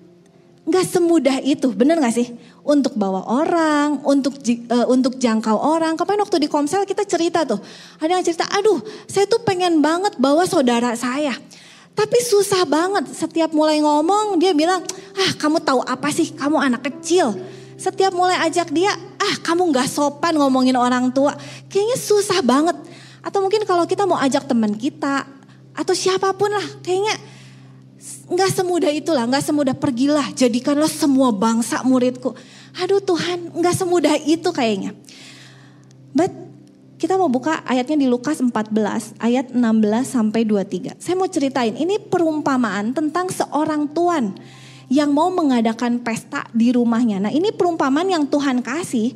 nggak 0.66 0.86
semudah 0.86 1.42
itu, 1.42 1.70
bener 1.74 1.98
gak 1.98 2.14
sih? 2.14 2.30
Untuk 2.66 2.98
bawa 2.98 3.22
orang, 3.26 4.02
untuk 4.02 4.38
uh, 4.70 4.86
untuk 4.90 5.18
jangkau 5.18 5.54
orang. 5.54 5.94
Kemarin 5.98 6.22
waktu 6.26 6.42
di 6.42 6.48
Komsel 6.50 6.86
kita 6.86 7.02
cerita 7.06 7.42
tuh, 7.42 7.58
ada 7.98 8.18
yang 8.18 8.22
cerita, 8.22 8.46
aduh 8.50 8.82
saya 9.06 9.26
tuh 9.26 9.42
pengen 9.42 9.78
banget 9.82 10.18
bawa 10.18 10.46
saudara 10.46 10.94
saya. 10.94 11.34
Tapi 11.96 12.18
susah 12.22 12.66
banget, 12.68 13.08
setiap 13.14 13.50
mulai 13.56 13.80
ngomong 13.80 14.36
dia 14.36 14.52
bilang, 14.52 14.82
ah 15.16 15.30
kamu 15.38 15.62
tahu 15.62 15.80
apa 15.86 16.10
sih, 16.14 16.34
kamu 16.34 16.58
anak 16.58 16.86
kecil. 16.86 17.34
Setiap 17.76 18.12
mulai 18.14 18.36
ajak 18.46 18.70
dia, 18.70 18.92
ah 19.16 19.34
kamu 19.42 19.70
gak 19.74 19.90
sopan 19.90 20.34
ngomongin 20.38 20.74
orang 20.74 21.10
tua. 21.14 21.34
Kayaknya 21.70 21.96
susah 21.98 22.42
banget. 22.42 22.76
Atau 23.26 23.42
mungkin 23.42 23.64
kalau 23.66 23.86
kita 23.86 24.06
mau 24.06 24.18
ajak 24.18 24.44
teman 24.44 24.74
kita, 24.74 25.24
atau 25.76 25.94
siapa 25.94 26.30
pun 26.36 26.50
lah, 26.52 26.66
kayaknya 26.82 27.14
nggak 28.26 28.50
semudah 28.52 28.92
itulah, 28.92 29.24
nggak 29.24 29.44
semudah 29.44 29.74
pergilah, 29.76 30.28
jadikanlah 30.36 30.90
semua 30.90 31.32
bangsa 31.32 31.80
muridku. 31.82 32.36
Aduh 32.76 33.00
Tuhan, 33.00 33.56
nggak 33.56 33.74
semudah 33.74 34.14
itu 34.20 34.48
kayaknya. 34.52 34.92
But 36.12 36.32
kita 36.96 37.20
mau 37.20 37.28
buka 37.28 37.60
ayatnya 37.68 38.04
di 38.04 38.08
Lukas 38.08 38.40
14 38.40 39.20
ayat 39.20 39.52
16 39.52 39.60
sampai 40.04 40.48
23. 40.48 40.96
Saya 40.96 41.14
mau 41.16 41.28
ceritain 41.28 41.76
ini 41.76 42.00
perumpamaan 42.00 42.96
tentang 42.96 43.28
seorang 43.28 43.88
tuan 43.92 44.32
yang 44.88 45.12
mau 45.12 45.28
mengadakan 45.28 46.00
pesta 46.00 46.46
di 46.54 46.72
rumahnya. 46.72 47.18
Nah, 47.28 47.32
ini 47.34 47.50
perumpamaan 47.52 48.06
yang 48.06 48.24
Tuhan 48.24 48.62
kasih 48.64 49.12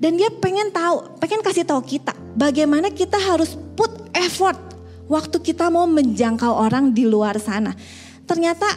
dan 0.00 0.16
dia 0.16 0.30
pengen 0.32 0.70
tahu, 0.70 1.18
pengen 1.18 1.42
kasih 1.42 1.66
tahu 1.66 1.82
kita 1.82 2.14
bagaimana 2.34 2.88
kita 2.92 3.18
harus 3.18 3.56
put 3.74 3.90
effort 4.16 4.56
waktu 5.10 5.36
kita 5.42 5.66
mau 5.68 5.84
menjangkau 5.90 6.54
orang 6.54 6.94
di 6.94 7.04
luar 7.04 7.36
sana 7.42 7.74
ternyata 8.30 8.70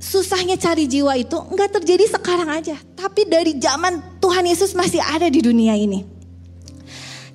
susahnya 0.00 0.56
cari 0.56 0.88
jiwa 0.88 1.12
itu 1.20 1.36
nggak 1.36 1.76
terjadi 1.76 2.16
sekarang 2.16 2.48
aja. 2.48 2.80
Tapi 2.96 3.28
dari 3.28 3.60
zaman 3.60 4.00
Tuhan 4.16 4.48
Yesus 4.48 4.72
masih 4.72 5.04
ada 5.04 5.28
di 5.28 5.44
dunia 5.44 5.76
ini. 5.76 6.08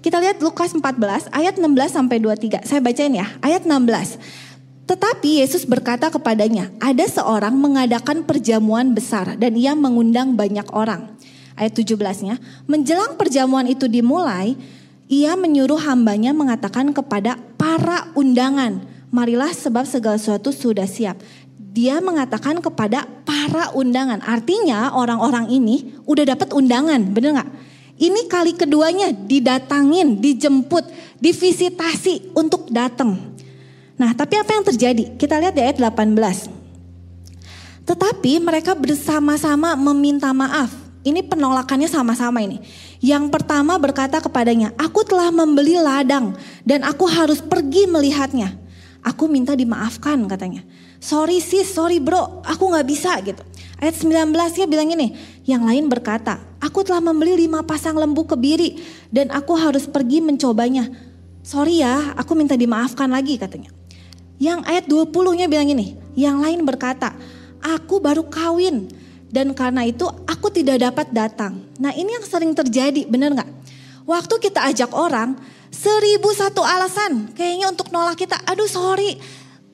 Kita 0.02 0.18
lihat 0.22 0.42
Lukas 0.42 0.74
14 0.74 1.30
ayat 1.30 1.62
16 1.62 1.66
sampai 1.90 2.18
23. 2.22 2.66
Saya 2.66 2.82
bacain 2.82 3.14
ya, 3.14 3.26
ayat 3.42 3.66
16. 3.66 4.18
Tetapi 4.86 5.42
Yesus 5.42 5.66
berkata 5.66 6.14
kepadanya, 6.14 6.70
ada 6.78 7.02
seorang 7.10 7.58
mengadakan 7.58 8.22
perjamuan 8.22 8.94
besar 8.94 9.34
dan 9.34 9.58
ia 9.58 9.74
mengundang 9.74 10.38
banyak 10.38 10.70
orang. 10.78 11.10
Ayat 11.58 11.74
17-nya, 11.74 12.38
menjelang 12.70 13.18
perjamuan 13.18 13.66
itu 13.66 13.90
dimulai, 13.90 14.54
ia 15.10 15.34
menyuruh 15.34 15.82
hambanya 15.82 16.38
mengatakan 16.38 16.94
kepada 16.94 17.42
para 17.58 18.14
undangan, 18.14 18.86
marilah 19.16 19.56
sebab 19.56 19.88
segala 19.88 20.20
sesuatu 20.20 20.52
sudah 20.52 20.84
siap. 20.84 21.16
Dia 21.56 22.04
mengatakan 22.04 22.60
kepada 22.60 23.08
para 23.24 23.72
undangan. 23.72 24.20
Artinya 24.20 24.92
orang-orang 24.92 25.48
ini 25.48 25.96
udah 26.04 26.36
dapat 26.36 26.52
undangan, 26.52 27.00
bener 27.16 27.40
nggak? 27.40 27.52
Ini 27.96 28.28
kali 28.28 28.60
keduanya 28.60 29.16
didatangin, 29.16 30.20
dijemput, 30.20 30.84
divisitasi 31.24 32.36
untuk 32.36 32.68
datang. 32.68 33.16
Nah 33.96 34.12
tapi 34.12 34.36
apa 34.36 34.52
yang 34.52 34.68
terjadi? 34.68 35.16
Kita 35.16 35.40
lihat 35.40 35.56
di 35.56 35.64
ayat 35.64 35.80
18. 35.80 37.88
Tetapi 37.88 38.44
mereka 38.44 38.76
bersama-sama 38.76 39.80
meminta 39.80 40.36
maaf. 40.36 40.76
Ini 41.06 41.22
penolakannya 41.24 41.88
sama-sama 41.88 42.42
ini. 42.42 42.60
Yang 42.98 43.30
pertama 43.30 43.78
berkata 43.78 44.18
kepadanya, 44.18 44.74
aku 44.76 45.06
telah 45.06 45.30
membeli 45.30 45.78
ladang 45.78 46.34
dan 46.66 46.82
aku 46.82 47.06
harus 47.06 47.40
pergi 47.40 47.86
melihatnya. 47.86 48.65
Aku 49.06 49.30
minta 49.30 49.54
dimaafkan 49.54 50.18
katanya. 50.26 50.66
Sorry 50.98 51.38
sis, 51.38 51.70
sorry 51.70 52.02
bro, 52.02 52.42
aku 52.42 52.74
gak 52.74 52.90
bisa 52.90 53.14
gitu. 53.22 53.46
Ayat 53.78 54.02
19 54.02 54.34
nya 54.34 54.66
bilang 54.66 54.90
ini, 54.90 55.14
yang 55.46 55.62
lain 55.62 55.86
berkata, 55.86 56.42
aku 56.58 56.82
telah 56.82 57.06
membeli 57.06 57.46
lima 57.46 57.62
pasang 57.62 57.94
lembu 57.94 58.26
kebiri 58.26 58.82
dan 59.14 59.30
aku 59.30 59.54
harus 59.54 59.86
pergi 59.86 60.26
mencobanya. 60.26 60.90
Sorry 61.46 61.86
ya, 61.86 62.18
aku 62.18 62.34
minta 62.34 62.58
dimaafkan 62.58 63.06
lagi 63.14 63.38
katanya. 63.38 63.70
Yang 64.42 64.60
ayat 64.66 64.86
20 64.90 65.38
nya 65.38 65.46
bilang 65.46 65.70
ini, 65.70 65.94
yang 66.18 66.42
lain 66.42 66.66
berkata, 66.66 67.14
aku 67.62 68.02
baru 68.02 68.26
kawin 68.26 68.90
dan 69.30 69.54
karena 69.54 69.86
itu 69.86 70.10
aku 70.26 70.50
tidak 70.50 70.82
dapat 70.82 71.14
datang. 71.14 71.62
Nah 71.78 71.94
ini 71.94 72.10
yang 72.10 72.26
sering 72.26 72.58
terjadi, 72.58 73.06
bener 73.06 73.38
gak? 73.38 73.52
Waktu 74.10 74.38
kita 74.42 74.66
ajak 74.70 74.98
orang, 74.98 75.38
Seribu 75.76 76.32
satu 76.32 76.64
alasan 76.64 77.36
kayaknya 77.36 77.68
untuk 77.68 77.92
nolak 77.92 78.16
kita. 78.16 78.40
Aduh 78.48 78.68
sorry, 78.72 79.20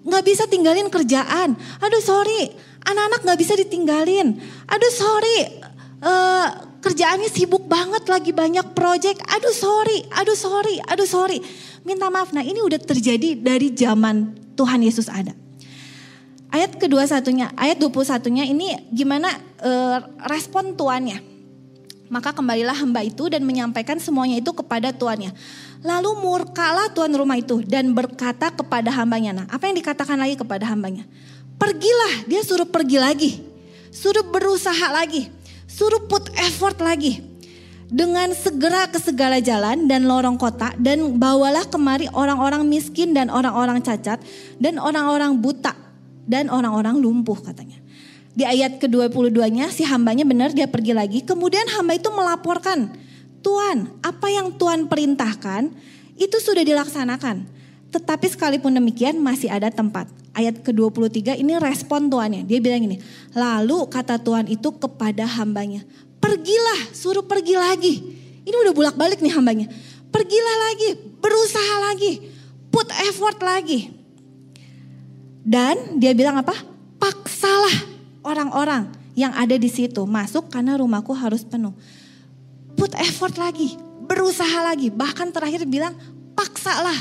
nggak 0.01 0.23
bisa 0.25 0.49
tinggalin 0.49 0.89
kerjaan. 0.89 1.53
Aduh 1.77 2.01
sorry, 2.01 2.49
anak-anak 2.89 3.21
nggak 3.21 3.39
bisa 3.39 3.53
ditinggalin. 3.53 4.33
Aduh 4.65 4.93
sorry, 4.93 5.61
uh, 6.01 6.47
kerjaannya 6.81 7.29
sibuk 7.29 7.69
banget 7.69 8.09
lagi 8.09 8.33
banyak 8.33 8.73
proyek. 8.73 9.21
Aduh 9.29 9.53
sorry, 9.53 10.01
aduh 10.17 10.33
sorry, 10.33 10.81
aduh 10.89 11.05
sorry. 11.05 11.37
Minta 11.85 12.09
maaf. 12.09 12.33
Nah 12.33 12.41
ini 12.41 12.65
udah 12.65 12.81
terjadi 12.81 13.37
dari 13.37 13.69
zaman 13.77 14.33
Tuhan 14.57 14.81
Yesus 14.81 15.05
ada. 15.05 15.37
Ayat 16.51 16.75
kedua 16.75 17.07
satunya, 17.07 17.47
ayat 17.55 17.79
21 17.79 18.11
satunya 18.11 18.43
ini 18.43 18.75
gimana 18.91 19.31
uh, 19.63 20.03
respon 20.27 20.75
tuannya. 20.75 21.30
Maka 22.11 22.35
kembalilah 22.35 22.75
hamba 22.75 23.07
itu 23.07 23.31
dan 23.31 23.39
menyampaikan 23.47 23.95
semuanya 23.95 24.43
itu 24.43 24.51
kepada 24.51 24.91
tuannya. 24.91 25.31
Lalu 25.79 26.11
murkalah 26.19 26.91
tuan 26.91 27.15
rumah 27.15 27.39
itu 27.39 27.63
dan 27.63 27.95
berkata 27.95 28.51
kepada 28.51 28.91
hambanya. 28.91 29.31
Nah 29.31 29.45
apa 29.47 29.71
yang 29.71 29.79
dikatakan 29.79 30.19
lagi 30.19 30.35
kepada 30.35 30.67
hambanya? 30.67 31.07
Pergilah, 31.55 32.27
dia 32.27 32.43
suruh 32.43 32.67
pergi 32.67 32.97
lagi. 32.99 33.31
Suruh 33.95 34.27
berusaha 34.27 34.91
lagi. 34.91 35.31
Suruh 35.71 36.03
put 36.11 36.27
effort 36.35 36.75
lagi. 36.83 37.23
Dengan 37.87 38.31
segera 38.35 38.87
ke 38.91 38.99
segala 38.99 39.39
jalan 39.39 39.87
dan 39.87 40.07
lorong 40.07 40.39
kota 40.39 40.71
dan 40.79 41.15
bawalah 41.15 41.63
kemari 41.67 42.07
orang-orang 42.11 42.67
miskin 42.67 43.11
dan 43.15 43.27
orang-orang 43.27 43.83
cacat 43.83 44.19
dan 44.59 44.79
orang-orang 44.79 45.39
buta 45.39 45.75
dan 46.23 46.47
orang-orang 46.47 46.99
lumpuh 46.99 47.35
katanya. 47.39 47.80
Di 48.31 48.47
ayat 48.47 48.79
ke-22-nya 48.79 49.67
si 49.75 49.83
hambanya 49.83 50.23
benar 50.23 50.55
dia 50.55 50.63
pergi 50.63 50.95
lagi. 50.95 51.19
Kemudian 51.19 51.67
hamba 51.75 51.99
itu 51.99 52.07
melaporkan, 52.07 52.87
Tuhan 53.43 53.91
apa 53.99 54.27
yang 54.31 54.55
Tuhan 54.55 54.87
perintahkan 54.87 55.67
itu 56.15 56.37
sudah 56.39 56.63
dilaksanakan. 56.63 57.43
Tetapi 57.91 58.25
sekalipun 58.31 58.71
demikian 58.71 59.19
masih 59.19 59.51
ada 59.51 59.67
tempat. 59.67 60.07
Ayat 60.31 60.63
ke-23 60.63 61.43
ini 61.43 61.59
respon 61.59 62.07
tuannya. 62.07 62.47
Dia 62.47 62.63
bilang 62.63 62.87
ini, 62.87 63.03
lalu 63.35 63.83
kata 63.91 64.15
Tuhan 64.15 64.47
itu 64.47 64.71
kepada 64.79 65.27
hambanya, 65.27 65.83
Pergilah, 66.23 66.95
suruh 66.95 67.25
pergi 67.25 67.59
lagi. 67.59 67.93
Ini 68.47 68.55
udah 68.55 68.71
bolak 68.71 68.95
balik 68.95 69.19
nih 69.19 69.35
hambanya. 69.35 69.67
Pergilah 70.07 70.57
lagi, 70.71 70.95
berusaha 71.19 71.75
lagi, 71.91 72.31
put 72.71 72.87
effort 73.11 73.35
lagi. 73.43 73.91
Dan 75.43 75.99
dia 75.99 76.15
bilang 76.15 76.39
apa? 76.39 76.55
Paksalah 77.01 77.90
orang-orang 78.21 78.89
yang 79.17 79.35
ada 79.35 79.57
di 79.59 79.67
situ 79.67 80.07
masuk 80.07 80.47
karena 80.49 80.79
rumahku 80.79 81.11
harus 81.11 81.43
penuh. 81.43 81.75
Put 82.77 82.95
effort 82.97 83.35
lagi, 83.35 83.75
berusaha 84.07 84.63
lagi. 84.63 84.87
Bahkan 84.89 85.35
terakhir 85.35 85.67
bilang 85.67 85.93
paksalah. 86.33 86.95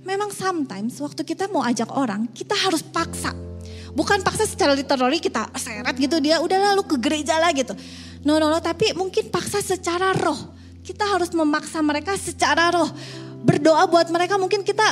Memang 0.00 0.32
sometimes 0.32 0.96
waktu 0.98 1.22
kita 1.22 1.46
mau 1.52 1.62
ajak 1.62 1.92
orang, 1.92 2.26
kita 2.32 2.56
harus 2.56 2.80
paksa. 2.80 3.36
Bukan 3.90 4.22
paksa 4.22 4.46
secara 4.46 4.72
literally 4.72 5.18
kita 5.18 5.50
seret 5.58 5.98
gitu 5.98 6.22
dia 6.22 6.38
udah 6.38 6.72
lalu 6.72 6.82
ke 6.86 6.96
gereja 6.96 7.36
lah 7.36 7.50
gitu. 7.50 7.74
No, 8.22 8.36
no, 8.38 8.52
no, 8.52 8.60
tapi 8.62 8.92
mungkin 8.96 9.28
paksa 9.32 9.60
secara 9.60 10.14
roh. 10.16 10.56
Kita 10.80 11.04
harus 11.04 11.32
memaksa 11.36 11.84
mereka 11.84 12.16
secara 12.16 12.72
roh. 12.72 12.88
Berdoa 13.40 13.88
buat 13.88 14.08
mereka 14.12 14.36
mungkin 14.36 14.64
kita 14.64 14.84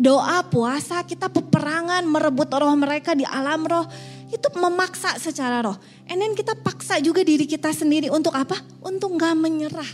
doa, 0.00 0.40
puasa, 0.48 1.04
kita 1.04 1.28
peperangan, 1.28 2.04
merebut 2.08 2.48
roh 2.48 2.72
mereka 2.76 3.12
di 3.12 3.24
alam 3.28 3.64
roh. 3.64 3.84
Itu 4.32 4.48
memaksa 4.56 5.20
secara 5.20 5.60
roh. 5.60 5.76
And 6.08 6.16
then 6.16 6.32
kita 6.32 6.56
paksa 6.56 6.96
juga 7.04 7.20
diri 7.20 7.44
kita 7.44 7.68
sendiri 7.68 8.08
untuk 8.08 8.32
apa? 8.32 8.56
Untuk 8.80 9.20
gak 9.20 9.36
menyerah. 9.36 9.88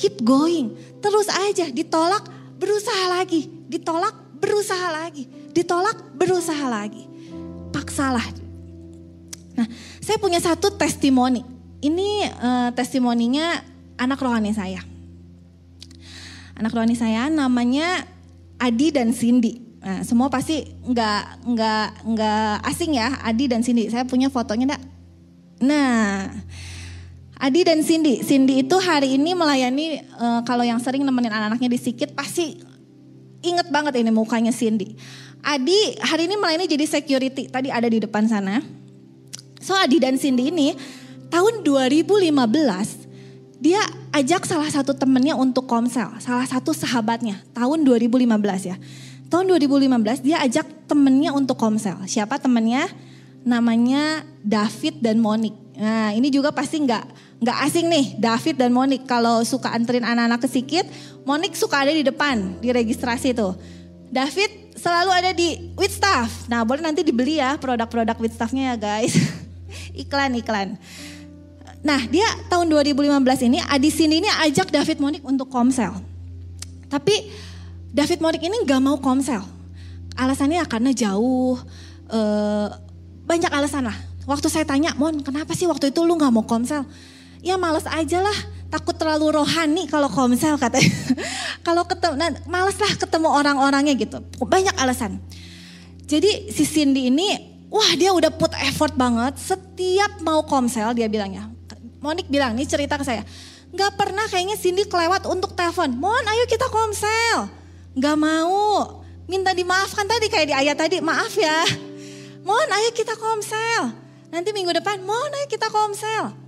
Keep 0.00 0.24
going. 0.24 0.72
Terus 1.04 1.28
aja 1.28 1.68
ditolak, 1.68 2.24
berusaha 2.56 3.20
lagi 3.20 3.56
ditolak, 3.66 4.14
berusaha 4.38 4.88
lagi, 4.94 5.26
ditolak, 5.52 5.98
berusaha 6.14 6.66
lagi. 6.70 7.04
Paksalah. 7.74 8.24
Nah, 9.58 9.66
saya 10.00 10.16
punya 10.22 10.40
satu 10.40 10.72
testimoni. 10.72 11.42
Ini 11.82 12.08
uh, 12.40 12.70
testimoninya 12.72 13.60
anak 14.00 14.18
rohani 14.22 14.54
saya. 14.54 14.80
Anak 16.56 16.72
rohani 16.72 16.96
saya 16.96 17.28
namanya 17.28 18.08
Adi 18.56 18.88
dan 18.88 19.12
Cindy. 19.12 19.65
Nah, 19.86 20.02
semua 20.02 20.26
pasti 20.26 20.66
nggak 20.66 21.46
nggak 21.46 21.86
nggak 22.10 22.54
asing 22.66 22.98
ya 22.98 23.22
Adi 23.22 23.46
dan 23.46 23.62
Cindy. 23.62 23.86
Saya 23.86 24.02
punya 24.02 24.26
fotonya 24.26 24.74
enggak? 24.74 24.82
Nah, 25.62 26.26
Adi 27.38 27.62
dan 27.62 27.86
Cindy. 27.86 28.18
Cindy 28.26 28.66
itu 28.66 28.74
hari 28.82 29.14
ini 29.14 29.38
melayani 29.38 30.02
uh, 30.18 30.42
kalau 30.42 30.66
yang 30.66 30.82
sering 30.82 31.06
nemenin 31.06 31.30
anak-anaknya 31.30 31.70
di 31.70 31.78
Sikit 31.78 32.18
pasti 32.18 32.58
Ingat 33.46 33.70
banget 33.70 34.02
ini 34.02 34.10
mukanya 34.10 34.50
Cindy. 34.50 34.98
Adi 35.46 35.94
hari 36.02 36.26
ini 36.26 36.34
melayani 36.34 36.66
jadi 36.66 36.82
security. 36.82 37.46
Tadi 37.46 37.70
ada 37.70 37.86
di 37.86 38.02
depan 38.02 38.26
sana. 38.26 38.58
So 39.62 39.70
Adi 39.78 40.02
dan 40.02 40.18
Cindy 40.18 40.50
ini 40.50 40.74
tahun 41.30 41.62
2015 41.62 42.34
dia 43.62 43.80
ajak 44.12 44.44
salah 44.44 44.68
satu 44.68 44.92
temennya 44.92 45.38
untuk 45.38 45.64
komsel, 45.64 46.10
salah 46.20 46.44
satu 46.44 46.74
sahabatnya 46.74 47.40
tahun 47.54 47.86
2015 47.86 48.26
ya. 48.66 48.76
Tahun 49.26 49.42
2015 49.42 50.22
dia 50.22 50.38
ajak 50.42 50.86
temennya 50.86 51.34
untuk 51.34 51.58
komsel. 51.58 51.98
Siapa 52.06 52.38
temennya? 52.38 52.86
Namanya 53.42 54.22
David 54.42 55.02
dan 55.02 55.18
Monik. 55.18 55.54
Nah 55.76 56.14
ini 56.14 56.30
juga 56.30 56.54
pasti 56.54 56.82
nggak 56.82 57.04
nggak 57.36 57.58
asing 57.68 57.86
nih 57.90 58.06
David 58.16 58.56
dan 58.56 58.70
Monik 58.72 59.04
kalau 59.04 59.44
suka 59.44 59.74
anterin 59.74 60.06
anak-anak 60.06 60.40
ke 60.46 60.48
Sikit, 60.48 60.86
Monik 61.26 61.58
suka 61.58 61.84
ada 61.84 61.92
di 61.92 62.06
depan 62.06 62.58
di 62.62 62.70
registrasi 62.70 63.34
tuh. 63.34 63.54
David 64.06 64.78
selalu 64.78 65.10
ada 65.10 65.30
di 65.34 65.74
with 65.74 65.90
staff. 65.90 66.46
Nah 66.46 66.62
boleh 66.62 66.86
nanti 66.86 67.02
dibeli 67.02 67.42
ya 67.42 67.58
produk-produk 67.58 68.16
with 68.22 68.34
staffnya 68.34 68.74
ya 68.74 68.76
guys. 68.78 69.14
Iklan-iklan. 70.06 70.78
Nah 71.82 72.00
dia 72.06 72.26
tahun 72.46 72.70
2015 72.70 73.46
ini 73.50 73.58
Adi 73.62 73.90
sini 73.90 74.22
ini 74.22 74.30
ajak 74.46 74.70
David 74.70 75.02
Monik 75.02 75.22
untuk 75.26 75.50
komsel. 75.50 75.98
Tapi 76.86 77.30
David 77.96 78.20
Monik 78.20 78.44
ini 78.44 78.60
nggak 78.60 78.80
mau 78.84 79.00
komsel. 79.00 79.40
Alasannya 80.20 80.60
karena 80.68 80.92
jauh, 80.92 81.56
eh, 82.12 82.68
banyak 83.24 83.48
alasan 83.48 83.88
lah. 83.88 83.96
Waktu 84.28 84.52
saya 84.52 84.68
tanya, 84.68 84.92
Mon 85.00 85.24
kenapa 85.24 85.56
sih 85.56 85.64
waktu 85.64 85.88
itu 85.88 86.04
lu 86.04 86.20
nggak 86.20 86.32
mau 86.32 86.44
komsel? 86.44 86.84
ya 87.46 87.54
males 87.54 87.86
aja 87.86 88.18
lah 88.18 88.34
takut 88.66 88.98
terlalu 88.98 89.38
rohani 89.38 89.86
kalau 89.86 90.10
komsel 90.10 90.58
katanya. 90.62 90.90
kalau 91.62 91.86
ketemu, 91.86 92.14
nah, 92.18 92.30
males 92.50 92.74
lah 92.76 92.92
ketemu 92.98 93.28
orang-orangnya 93.30 93.94
gitu. 93.94 94.18
Banyak 94.42 94.74
alasan. 94.76 95.22
Jadi 96.06 96.50
si 96.50 96.66
Cindy 96.66 97.06
ini, 97.06 97.38
wah 97.70 97.94
dia 97.94 98.10
udah 98.10 98.34
put 98.34 98.50
effort 98.66 98.94
banget. 98.98 99.38
Setiap 99.38 100.22
mau 100.26 100.42
komsel 100.42 100.90
dia 100.92 101.06
bilangnya. 101.06 101.50
Monik 102.02 102.26
bilang, 102.30 102.54
nih 102.54 102.66
cerita 102.66 102.98
ke 102.98 103.06
saya. 103.06 103.22
Gak 103.74 103.98
pernah 103.98 104.26
kayaknya 104.30 104.54
Cindy 104.58 104.86
kelewat 104.86 105.26
untuk 105.26 105.54
telepon. 105.58 105.90
Mohon 105.98 106.26
ayo 106.30 106.44
kita 106.46 106.66
komsel. 106.70 107.65
Gak 107.96 108.16
mau. 108.20 109.00
Minta 109.26 109.56
dimaafkan 109.56 110.06
tadi 110.06 110.30
kayak 110.30 110.46
di 110.46 110.54
ayat 110.54 110.76
tadi. 110.76 111.00
Maaf 111.00 111.32
ya. 111.34 111.64
Mohon 112.46 112.68
ayo 112.78 112.90
kita 112.94 113.16
komsel. 113.18 113.90
Nanti 114.30 114.52
minggu 114.52 114.70
depan, 114.76 115.02
mohon 115.02 115.32
ayo 115.34 115.46
kita 115.48 115.72
komsel 115.72 116.46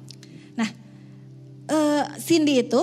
uh, 1.68 2.04
Cindy 2.18 2.64
itu 2.64 2.80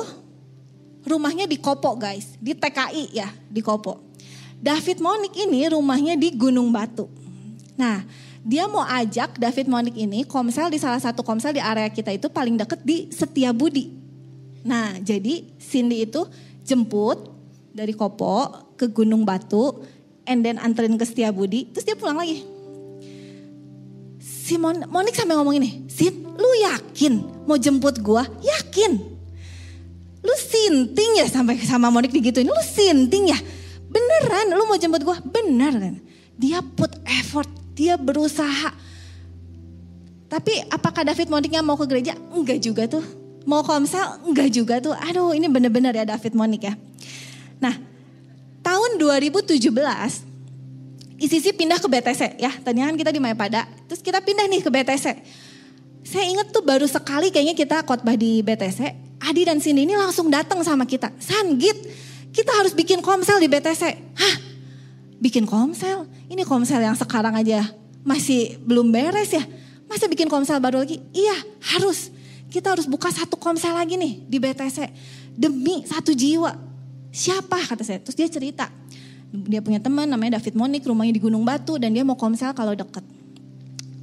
rumahnya 1.05 1.49
di 1.49 1.57
Kopo 1.57 1.97
guys, 1.97 2.37
di 2.37 2.53
TKI 2.53 3.13
ya, 3.13 3.29
di 3.49 3.61
Kopo. 3.61 4.01
David 4.55 5.03
Monik 5.03 5.35
ini 5.35 5.67
rumahnya 5.69 6.15
di 6.15 6.33
Gunung 6.33 6.71
Batu. 6.71 7.05
Nah, 7.75 8.01
dia 8.41 8.65
mau 8.65 8.81
ajak 8.81 9.37
David 9.37 9.67
Monik 9.69 9.93
ini 9.99 10.23
komsel 10.25 10.71
di 10.71 10.79
salah 10.79 11.01
satu 11.01 11.21
komsel 11.21 11.53
di 11.53 11.61
area 11.61 11.91
kita 11.91 12.09
itu 12.09 12.31
paling 12.31 12.55
deket 12.57 12.81
di 12.81 13.11
Setiabudi. 13.11 13.91
Nah, 14.65 14.97
jadi 14.97 15.45
Cindy 15.61 16.09
itu 16.09 16.25
jemput 16.65 17.34
dari 17.75 17.91
Kopo 17.91 18.71
ke 18.79 18.87
Gunung 18.87 19.27
Batu, 19.27 19.83
and 20.23 20.39
then 20.47 20.55
anterin 20.55 20.95
ke 20.95 21.03
Setiabudi, 21.03 21.75
terus 21.75 21.83
dia 21.83 21.99
pulang 21.99 22.15
lagi. 22.15 22.47
Si 24.23 24.55
Mon 24.55 24.87
Monik 24.87 25.11
sampai 25.11 25.35
ngomong 25.35 25.59
ini, 25.59 25.83
Sin, 25.91 26.23
lu 26.23 26.49
yakin 26.63 27.43
mau 27.43 27.59
jemput 27.59 27.99
gua? 27.99 28.23
Yakin. 28.39 29.15
Lu 30.25 30.33
sinting 30.39 31.21
ya 31.21 31.27
sampai 31.29 31.59
sama 31.61 31.91
Monik 31.91 32.15
digituin. 32.15 32.47
Lu 32.47 32.63
sinting 32.63 33.29
ya? 33.29 33.37
Beneran 33.91 34.55
lu 34.55 34.63
mau 34.65 34.79
jemput 34.79 35.03
gua? 35.03 35.17
Bener 35.21 35.73
kan? 35.75 35.95
Dia 36.39 36.63
put 36.63 36.89
effort, 37.05 37.49
dia 37.75 37.99
berusaha. 37.99 38.71
Tapi 40.25 40.65
apakah 40.73 41.05
David 41.05 41.29
Moniknya 41.29 41.61
mau 41.61 41.77
ke 41.77 41.85
gereja? 41.85 42.17
Enggak 42.33 42.59
juga 42.61 42.89
tuh. 42.89 43.05
Mau 43.45 43.61
komsel? 43.61 44.25
Enggak 44.25 44.49
juga 44.49 44.81
tuh. 44.81 44.93
Aduh 44.97 45.37
ini 45.37 45.45
bener-bener 45.45 45.93
ya 45.93 46.05
David 46.05 46.33
Monik 46.33 46.65
ya. 46.65 46.73
Nah 47.59 47.75
tahun 48.65 48.97
2017 48.97 50.35
Isisi 51.15 51.55
pindah 51.55 51.79
ke 51.79 51.87
BTC 51.87 52.43
ya. 52.43 52.51
Tadinya 52.59 52.91
kan 52.91 52.97
kita 52.99 53.11
di 53.15 53.23
Mayapada. 53.23 53.63
Terus 53.87 54.03
kita 54.03 54.19
pindah 54.19 54.51
nih 54.51 54.59
ke 54.59 54.67
BTC. 54.67 55.05
Saya 56.05 56.25
ingat 56.27 56.51
tuh 56.51 56.59
baru 56.59 56.83
sekali 56.85 57.31
kayaknya 57.31 57.55
kita 57.55 57.87
khotbah 57.87 58.19
di 58.19 58.43
BTC. 58.43 58.79
Adi 59.23 59.41
dan 59.47 59.63
Cindy 59.63 59.87
ini 59.87 59.95
langsung 59.95 60.27
datang 60.27 60.59
sama 60.61 60.83
kita. 60.83 61.09
Sanggit, 61.17 61.73
kita 62.35 62.51
harus 62.51 62.75
bikin 62.75 62.99
komsel 62.99 63.39
di 63.39 63.47
BTC. 63.47 63.83
Hah? 64.19 64.35
Bikin 65.23 65.47
komsel? 65.47 66.03
Ini 66.27 66.43
komsel 66.43 66.83
yang 66.83 66.99
sekarang 66.99 67.31
aja 67.31 67.63
masih 68.03 68.59
belum 68.67 68.91
beres 68.91 69.31
ya. 69.31 69.41
Masa 69.87 70.11
bikin 70.11 70.27
komsel 70.27 70.59
baru 70.59 70.83
lagi? 70.83 70.99
Iya, 71.15 71.35
harus. 71.73 72.11
Kita 72.51 72.75
harus 72.75 72.85
buka 72.85 73.07
satu 73.09 73.39
komsel 73.39 73.71
lagi 73.71 73.95
nih 73.95 74.19
di 74.27 74.37
BTC. 74.37 74.77
Demi 75.31 75.87
satu 75.87 76.11
jiwa. 76.11 76.74
Siapa 77.15 77.63
kata 77.63 77.87
saya. 77.87 78.03
Terus 78.03 78.19
dia 78.19 78.27
cerita. 78.27 78.67
Dia 79.31 79.63
punya 79.63 79.79
teman 79.79 80.03
namanya 80.03 80.35
David 80.35 80.59
Monik, 80.59 80.83
rumahnya 80.83 81.15
di 81.15 81.23
Gunung 81.23 81.47
Batu 81.47 81.79
dan 81.79 81.95
dia 81.95 82.03
mau 82.03 82.19
komsel 82.19 82.51
kalau 82.51 82.75
deket. 82.75 83.03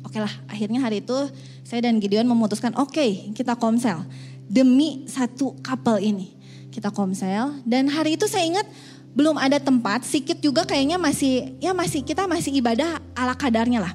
Oke 0.01 0.17
lah, 0.17 0.33
akhirnya 0.49 0.81
hari 0.81 1.05
itu 1.05 1.15
saya 1.61 1.85
dan 1.89 2.01
Gideon 2.01 2.25
memutuskan, 2.29 2.73
oke 2.77 2.93
okay, 2.97 3.33
kita 3.37 3.57
komsel. 3.57 4.05
Demi 4.49 5.05
satu 5.09 5.57
couple 5.61 6.01
ini. 6.01 6.37
Kita 6.73 6.89
komsel 6.89 7.61
dan 7.69 7.89
hari 7.93 8.17
itu 8.17 8.25
saya 8.25 8.49
ingat 8.49 8.65
belum 9.13 9.37
ada 9.37 9.61
tempat, 9.61 10.09
sikit 10.09 10.41
juga 10.41 10.65
kayaknya 10.65 10.97
masih, 10.97 11.53
ya 11.61 11.77
masih 11.77 12.01
kita 12.01 12.25
masih 12.25 12.49
ibadah 12.57 12.97
ala 13.13 13.37
kadarnya 13.37 13.85
lah. 13.85 13.93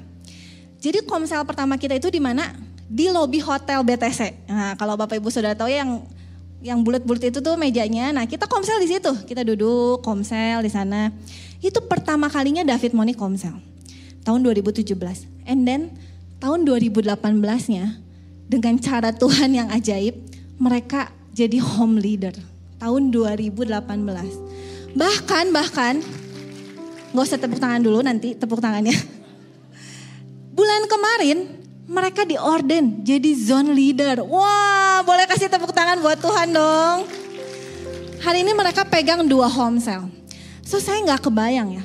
Jadi 0.78 1.02
komsel 1.02 1.42
pertama 1.42 1.74
kita 1.74 1.98
itu 1.98 2.06
di 2.06 2.22
mana? 2.22 2.54
Di 2.86 3.10
lobi 3.10 3.42
hotel 3.42 3.82
BTC. 3.82 4.46
Nah 4.46 4.78
kalau 4.78 4.94
Bapak 4.94 5.18
Ibu 5.18 5.26
sudah 5.26 5.58
tahu 5.58 5.66
ya 5.66 5.82
yang 5.82 6.06
yang 6.58 6.82
bulat-bulat 6.82 7.30
itu 7.30 7.38
tuh 7.38 7.54
mejanya. 7.54 8.10
Nah 8.10 8.26
kita 8.26 8.50
komsel 8.50 8.82
di 8.82 8.90
situ, 8.90 9.12
kita 9.26 9.46
duduk 9.46 10.02
komsel 10.02 10.62
di 10.62 10.70
sana. 10.70 11.14
Itu 11.62 11.82
pertama 11.86 12.26
kalinya 12.30 12.66
David 12.66 12.94
Moni 12.94 13.14
komsel 13.14 13.54
tahun 14.26 14.40
2017. 14.42 14.94
And 15.46 15.62
then 15.64 15.94
tahun 16.42 16.66
2018-nya 16.66 17.84
dengan 18.50 18.74
cara 18.82 19.10
Tuhan 19.14 19.50
yang 19.54 19.68
ajaib, 19.70 20.18
mereka 20.58 21.10
jadi 21.34 21.62
home 21.62 22.02
leader 22.02 22.34
tahun 22.82 23.14
2018. 23.14 24.98
Bahkan 24.98 25.44
bahkan 25.54 26.02
nggak 27.14 27.24
usah 27.24 27.38
tepuk 27.40 27.62
tangan 27.62 27.80
dulu 27.82 28.02
nanti 28.02 28.34
tepuk 28.34 28.58
tangannya. 28.58 28.94
Bulan 30.58 30.90
kemarin 30.90 31.38
mereka 31.86 32.26
diorden 32.26 33.06
jadi 33.06 33.30
zone 33.38 33.70
leader. 33.72 34.26
Wah 34.26 34.77
boleh 35.08 35.24
kasih 35.24 35.48
tepuk 35.48 35.72
tangan 35.72 36.04
buat 36.04 36.20
Tuhan 36.20 36.52
dong. 36.52 37.08
Hari 38.20 38.44
ini 38.44 38.52
mereka 38.52 38.84
pegang 38.84 39.24
dua 39.24 39.48
home 39.48 39.80
sale. 39.80 40.04
So 40.60 40.76
saya 40.76 41.00
nggak 41.00 41.32
kebayang 41.32 41.80
ya, 41.80 41.84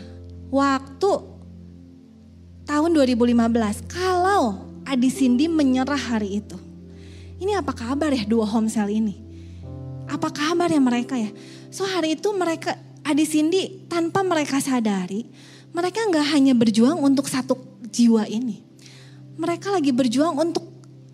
waktu 0.51 1.23
tahun 2.67 2.91
2015 2.91 3.87
kalau 3.87 4.67
Adi 4.83 5.07
Cindy 5.07 5.47
menyerah 5.47 5.95
hari 5.95 6.43
itu. 6.43 6.59
Ini 7.39 7.63
apa 7.63 7.71
kabar 7.71 8.11
ya 8.11 8.27
dua 8.27 8.43
home 8.43 8.67
sale 8.67 8.91
ini? 8.91 9.15
Apa 10.11 10.27
kabar 10.27 10.67
ya 10.67 10.83
mereka 10.83 11.15
ya? 11.15 11.31
So 11.71 11.87
hari 11.87 12.19
itu 12.19 12.27
mereka 12.35 12.75
Adi 13.07 13.23
Cindy 13.23 13.87
tanpa 13.87 14.19
mereka 14.27 14.59
sadari, 14.59 15.31
mereka 15.71 16.03
nggak 16.11 16.27
hanya 16.27 16.51
berjuang 16.51 16.99
untuk 16.99 17.31
satu 17.31 17.55
jiwa 17.87 18.27
ini. 18.27 18.67
Mereka 19.39 19.71
lagi 19.71 19.95
berjuang 19.95 20.35
untuk 20.35 20.72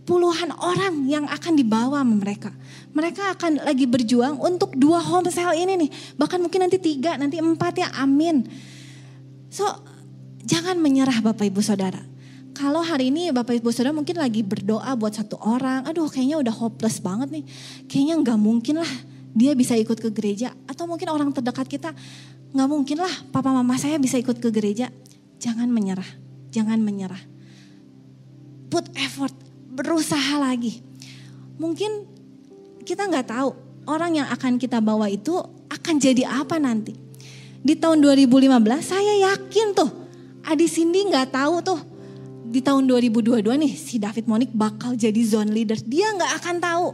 puluhan 0.10 0.50
orang 0.58 1.06
yang 1.06 1.30
akan 1.30 1.54
dibawa 1.54 2.02
mereka. 2.02 2.50
Mereka 2.98 3.38
akan 3.38 3.62
lagi 3.62 3.86
berjuang 3.86 4.42
untuk 4.42 4.74
dua 4.74 4.98
home 4.98 5.30
sale 5.30 5.54
ini 5.62 5.86
nih. 5.86 6.18
Bahkan 6.18 6.42
mungkin 6.42 6.66
nanti 6.66 6.82
tiga, 6.82 7.14
nanti 7.14 7.38
empat 7.38 7.78
ya 7.78 7.94
amin. 8.02 8.42
So 9.54 9.70
jangan 10.42 10.82
menyerah 10.82 11.22
Bapak 11.22 11.54
Ibu 11.54 11.62
Saudara. 11.62 12.02
Kalau 12.58 12.82
hari 12.82 13.14
ini 13.14 13.30
Bapak 13.30 13.62
Ibu 13.62 13.70
Saudara 13.70 13.94
mungkin 13.94 14.18
lagi 14.18 14.42
berdoa 14.42 14.98
buat 14.98 15.14
satu 15.14 15.38
orang. 15.46 15.86
Aduh 15.86 16.10
kayaknya 16.10 16.42
udah 16.42 16.54
hopeless 16.58 16.98
banget 16.98 17.30
nih. 17.30 17.46
Kayaknya 17.86 18.16
nggak 18.26 18.40
mungkin 18.42 18.82
lah 18.82 18.92
dia 19.38 19.54
bisa 19.54 19.78
ikut 19.78 20.02
ke 20.02 20.10
gereja. 20.10 20.58
Atau 20.66 20.90
mungkin 20.90 21.06
orang 21.14 21.30
terdekat 21.30 21.70
kita 21.70 21.94
nggak 22.50 22.66
mungkin 22.66 22.98
lah 22.98 23.14
papa 23.30 23.54
mama 23.54 23.78
saya 23.78 24.02
bisa 24.02 24.18
ikut 24.18 24.42
ke 24.42 24.50
gereja. 24.50 24.90
Jangan 25.38 25.70
menyerah. 25.70 26.10
Jangan 26.50 26.82
menyerah. 26.82 27.22
Put 28.74 28.90
effort 28.98 29.49
berusaha 29.80 30.36
lagi. 30.44 30.84
Mungkin 31.56 32.04
kita 32.84 33.08
nggak 33.08 33.32
tahu 33.32 33.56
orang 33.88 34.20
yang 34.20 34.28
akan 34.28 34.60
kita 34.60 34.84
bawa 34.84 35.08
itu 35.08 35.40
akan 35.72 35.96
jadi 35.96 36.28
apa 36.28 36.60
nanti. 36.60 37.00
Di 37.64 37.80
tahun 37.80 38.04
2015 38.04 38.60
saya 38.84 39.14
yakin 39.32 39.68
tuh 39.72 39.92
Adi 40.44 40.68
Cindy 40.68 41.08
nggak 41.08 41.32
tahu 41.32 41.56
tuh 41.64 41.80
di 42.50 42.60
tahun 42.60 42.88
2022 42.92 43.46
nih 43.46 43.74
si 43.76 43.96
David 44.00 44.28
Monik 44.28 44.52
bakal 44.52 45.00
jadi 45.00 45.20
zone 45.24 45.56
leader. 45.56 45.80
Dia 45.80 46.12
nggak 46.12 46.32
akan 46.44 46.56
tahu. 46.60 46.88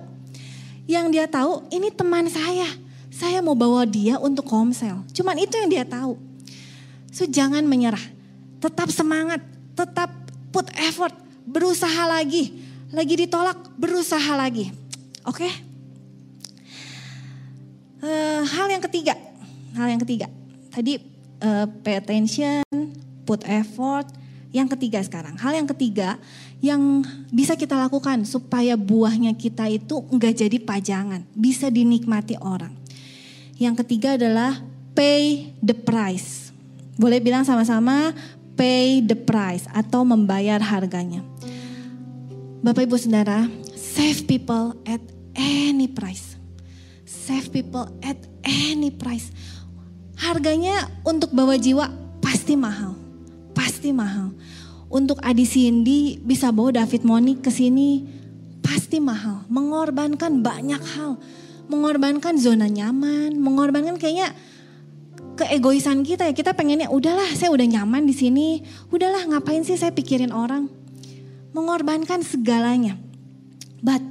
Yang 0.85 1.05
dia 1.17 1.25
tahu 1.25 1.65
ini 1.73 1.89
teman 1.89 2.29
saya. 2.29 2.69
Saya 3.09 3.41
mau 3.41 3.57
bawa 3.57 3.87
dia 3.89 4.21
untuk 4.21 4.45
komsel. 4.45 5.01
Cuman 5.09 5.41
itu 5.41 5.57
yang 5.57 5.69
dia 5.71 5.85
tahu. 5.87 6.19
So 7.09 7.25
jangan 7.25 7.65
menyerah. 7.65 8.01
Tetap 8.59 8.91
semangat. 8.93 9.41
Tetap 9.73 10.11
put 10.51 10.67
effort. 10.75 11.15
Berusaha 11.47 12.09
lagi 12.09 12.64
lagi 12.95 13.27
ditolak, 13.27 13.75
berusaha 13.75 14.39
lagi. 14.39 14.71
Oke? 15.27 15.43
Okay? 15.43 15.51
Uh, 17.99 18.07
eh, 18.07 18.41
hal 18.55 18.67
yang 18.71 18.83
ketiga, 18.87 19.13
hal 19.75 19.87
yang 19.91 19.99
ketiga. 19.99 20.31
Tadi 20.71 21.03
uh, 21.43 21.67
pay 21.83 21.99
attention, 21.99 22.63
put 23.27 23.43
effort. 23.43 24.07
Yang 24.55 24.79
ketiga 24.79 25.03
sekarang, 25.03 25.35
hal 25.35 25.51
yang 25.51 25.67
ketiga 25.67 26.15
yang 26.63 27.03
bisa 27.27 27.59
kita 27.59 27.75
lakukan 27.75 28.23
supaya 28.23 28.79
buahnya 28.79 29.35
kita 29.35 29.67
itu 29.67 29.99
enggak 30.07 30.39
jadi 30.39 30.63
pajangan, 30.63 31.27
bisa 31.35 31.67
dinikmati 31.67 32.39
orang. 32.39 32.71
Yang 33.59 33.83
ketiga 33.83 34.15
adalah 34.15 34.63
pay 34.95 35.51
the 35.59 35.75
price. 35.75 36.55
Boleh 36.95 37.19
bilang 37.19 37.43
sama-sama 37.43 38.15
pay 38.55 39.03
the 39.03 39.19
price 39.19 39.67
atau 39.75 40.07
membayar 40.07 40.63
harganya. 40.63 41.19
Bapak 42.65 42.89
Ibu 42.89 42.97
Saudara, 42.97 43.45
save 43.77 44.25
people 44.25 44.73
at 44.89 44.97
any 45.37 45.85
price. 45.85 46.33
Save 47.05 47.53
people 47.53 47.85
at 48.01 48.17
any 48.41 48.89
price. 48.89 49.29
Harganya 50.17 50.89
untuk 51.05 51.29
bawa 51.29 51.61
jiwa 51.61 51.93
pasti 52.25 52.57
mahal. 52.57 52.97
Pasti 53.53 53.93
mahal. 53.93 54.33
Untuk 54.89 55.21
Adi 55.21 55.45
Cindy 55.45 56.17
bisa 56.17 56.49
bawa 56.49 56.81
David 56.81 57.05
Monik 57.05 57.45
ke 57.45 57.53
sini 57.53 58.01
pasti 58.65 58.97
mahal. 58.97 59.45
Mengorbankan 59.45 60.41
banyak 60.41 60.81
hal. 60.97 61.21
Mengorbankan 61.69 62.33
zona 62.41 62.65
nyaman, 62.65 63.37
mengorbankan 63.37 64.01
kayaknya 64.01 64.33
keegoisan 65.37 66.01
kita 66.01 66.25
ya. 66.25 66.33
Kita 66.33 66.57
pengennya 66.57 66.89
udahlah 66.89 67.29
saya 67.37 67.53
udah 67.53 67.67
nyaman 67.77 68.09
di 68.09 68.17
sini. 68.17 68.65
Udahlah 68.89 69.21
ngapain 69.29 69.61
sih 69.61 69.77
saya 69.77 69.93
pikirin 69.93 70.33
orang 70.33 70.74
mengorbankan 71.55 72.19
segalanya. 72.19 72.99
But 73.79 74.03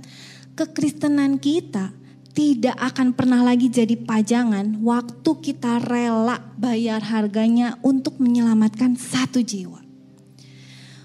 kekristenan 0.56 1.36
kita 1.36 1.92
tidak 2.32 2.74
akan 2.80 3.12
pernah 3.12 3.44
lagi 3.44 3.68
jadi 3.68 3.94
pajangan 3.94 4.80
waktu 4.80 5.30
kita 5.44 5.84
rela 5.84 6.40
bayar 6.56 7.04
harganya 7.04 7.76
untuk 7.84 8.16
menyelamatkan 8.18 8.96
satu 8.96 9.44
jiwa. 9.44 9.84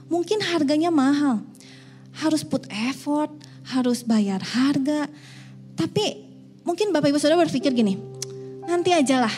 Mungkin 0.10 0.42
harganya 0.42 0.90
mahal, 0.90 1.46
harus 2.18 2.42
put 2.42 2.66
effort, 2.72 3.30
harus 3.70 4.02
bayar 4.02 4.42
harga. 4.42 5.06
Tapi 5.78 6.26
mungkin 6.66 6.90
Bapak 6.90 7.14
Ibu 7.14 7.22
Saudara 7.22 7.46
berpikir 7.46 7.70
gini, 7.78 7.94
nanti 8.66 8.90
aja 8.90 9.22
lah, 9.30 9.36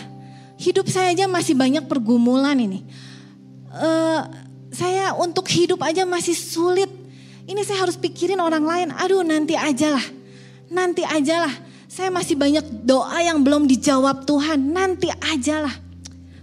hidup 0.56 0.88
saya 0.88 1.12
aja 1.12 1.28
masih 1.28 1.60
banyak 1.60 1.92
pergumulan 1.92 2.56
ini. 2.56 2.88
Uh, 3.68 4.24
saya 4.72 5.12
untuk 5.20 5.48
hidup 5.52 5.84
aja 5.84 6.08
masih 6.08 6.36
sulit. 6.36 6.90
Ini 7.52 7.68
saya 7.68 7.84
harus 7.84 8.00
pikirin 8.00 8.40
orang 8.40 8.64
lain. 8.64 8.88
Aduh 8.96 9.28
nanti 9.28 9.60
aja 9.60 9.92
lah. 9.92 10.06
Nanti 10.72 11.04
aja 11.04 11.44
lah. 11.44 11.54
Saya 11.92 12.08
masih 12.08 12.40
banyak 12.40 12.64
doa 12.88 13.20
yang 13.20 13.44
belum 13.44 13.68
dijawab 13.68 14.24
Tuhan. 14.24 14.72
Nanti 14.72 15.12
aja 15.12 15.68
lah. 15.68 15.76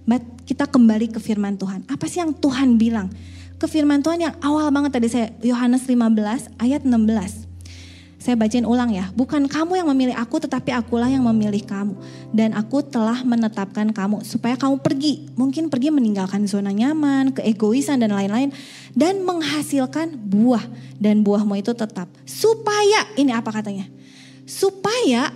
But 0.05 0.21
kita 0.45 0.69
kembali 0.69 1.09
ke 1.09 1.17
firman 1.17 1.57
Tuhan. 1.57 1.89
Apa 1.89 2.05
sih 2.05 2.21
yang 2.21 2.37
Tuhan 2.37 2.77
bilang? 2.77 3.09
Ke 3.57 3.65
firman 3.65 4.05
Tuhan 4.05 4.21
yang 4.21 4.37
awal 4.45 4.69
banget 4.69 5.01
tadi 5.01 5.09
saya 5.09 5.33
Yohanes 5.41 5.89
15 5.89 6.61
ayat 6.61 6.85
16. 6.85 7.48
Saya 8.19 8.35
bacain 8.35 8.67
ulang 8.67 8.91
ya. 8.91 9.15
Bukan 9.15 9.47
kamu 9.47 9.79
yang 9.79 9.89
memilih 9.95 10.19
aku 10.19 10.43
tetapi 10.43 10.75
akulah 10.75 11.07
yang 11.07 11.23
memilih 11.23 11.63
kamu. 11.63 11.95
Dan 12.35 12.51
aku 12.51 12.83
telah 12.83 13.23
menetapkan 13.23 13.95
kamu 13.95 14.27
supaya 14.27 14.59
kamu 14.59 14.83
pergi. 14.83 15.31
Mungkin 15.39 15.71
pergi 15.71 15.95
meninggalkan 15.95 16.43
zona 16.51 16.75
nyaman, 16.75 17.31
keegoisan 17.31 18.03
dan 18.03 18.11
lain-lain. 18.11 18.51
Dan 18.91 19.23
menghasilkan 19.23 20.19
buah. 20.19 20.67
Dan 20.99 21.23
buahmu 21.23 21.63
itu 21.63 21.71
tetap. 21.79 22.11
Supaya, 22.27 23.07
ini 23.15 23.31
apa 23.31 23.55
katanya? 23.55 23.87
Supaya 24.43 25.31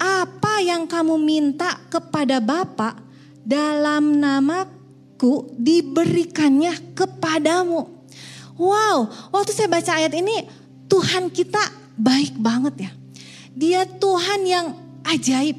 apa 0.00 0.60
yang 0.64 0.88
kamu 0.88 1.20
minta 1.20 1.76
kepada 1.92 2.40
Bapak 2.40 2.96
dalam 3.44 4.16
namaku 4.16 5.52
diberikannya 5.52 6.96
kepadamu. 6.96 7.92
Wow, 8.56 9.12
waktu 9.36 9.52
saya 9.52 9.68
baca 9.68 10.00
ayat 10.00 10.16
ini 10.16 10.48
Tuhan 10.88 11.28
kita 11.28 11.85
baik 11.96 12.36
banget 12.36 12.88
ya. 12.88 12.90
Dia 13.56 13.80
Tuhan 13.88 14.40
yang 14.44 14.66
ajaib. 15.02 15.56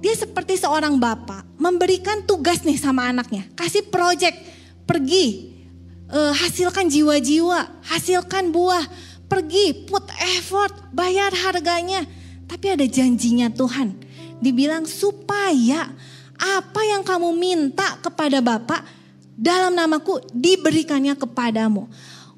Dia 0.00 0.14
seperti 0.16 0.56
seorang 0.56 0.96
bapak 0.96 1.44
memberikan 1.60 2.24
tugas 2.24 2.64
nih 2.64 2.80
sama 2.80 3.12
anaknya. 3.12 3.44
Kasih 3.52 3.84
project, 3.92 4.36
pergi, 4.88 5.52
uh, 6.08 6.32
hasilkan 6.32 6.88
jiwa-jiwa, 6.88 7.84
hasilkan 7.84 8.48
buah, 8.48 8.84
pergi, 9.28 9.84
put 9.84 10.04
effort, 10.36 10.72
bayar 10.92 11.32
harganya. 11.32 12.04
Tapi 12.48 12.66
ada 12.72 12.86
janjinya 12.88 13.52
Tuhan. 13.52 13.92
Dibilang 14.40 14.88
supaya 14.88 15.92
apa 16.40 16.80
yang 16.88 17.04
kamu 17.04 17.36
minta 17.36 18.00
kepada 18.00 18.40
Bapak 18.40 18.80
dalam 19.36 19.76
namaku 19.76 20.24
diberikannya 20.32 21.12
kepadamu. 21.16 21.88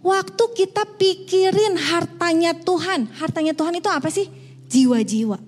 Waktu 0.03 0.45
kita 0.59 0.83
pikirin 0.99 1.79
hartanya 1.79 2.59
Tuhan, 2.59 3.07
hartanya 3.23 3.55
Tuhan 3.55 3.79
itu 3.79 3.87
apa 3.87 4.11
sih? 4.11 4.27
Jiwa-jiwa. 4.67 5.38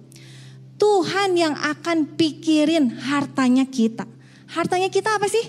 Tuhan 0.79 1.35
yang 1.35 1.59
akan 1.59 2.15
pikirin 2.15 2.95
hartanya 3.03 3.67
kita. 3.67 4.07
Hartanya 4.47 4.87
kita 4.95 5.19
apa 5.19 5.27
sih? 5.27 5.43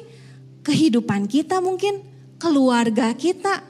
Kehidupan 0.66 1.30
kita 1.30 1.62
mungkin, 1.62 2.02
keluarga 2.42 3.14
kita, 3.14 3.62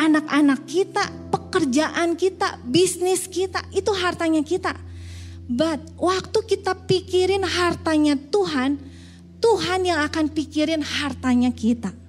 anak-anak 0.00 0.64
kita, 0.64 1.04
pekerjaan 1.28 2.16
kita, 2.16 2.56
bisnis 2.64 3.28
kita, 3.28 3.60
itu 3.76 3.92
hartanya 3.92 4.40
kita. 4.40 4.72
But 5.44 5.82
waktu 6.00 6.56
kita 6.56 6.88
pikirin 6.88 7.44
hartanya 7.44 8.16
Tuhan, 8.16 8.80
Tuhan 9.44 9.80
yang 9.84 10.00
akan 10.08 10.32
pikirin 10.32 10.80
hartanya 10.80 11.52
kita. 11.52 11.99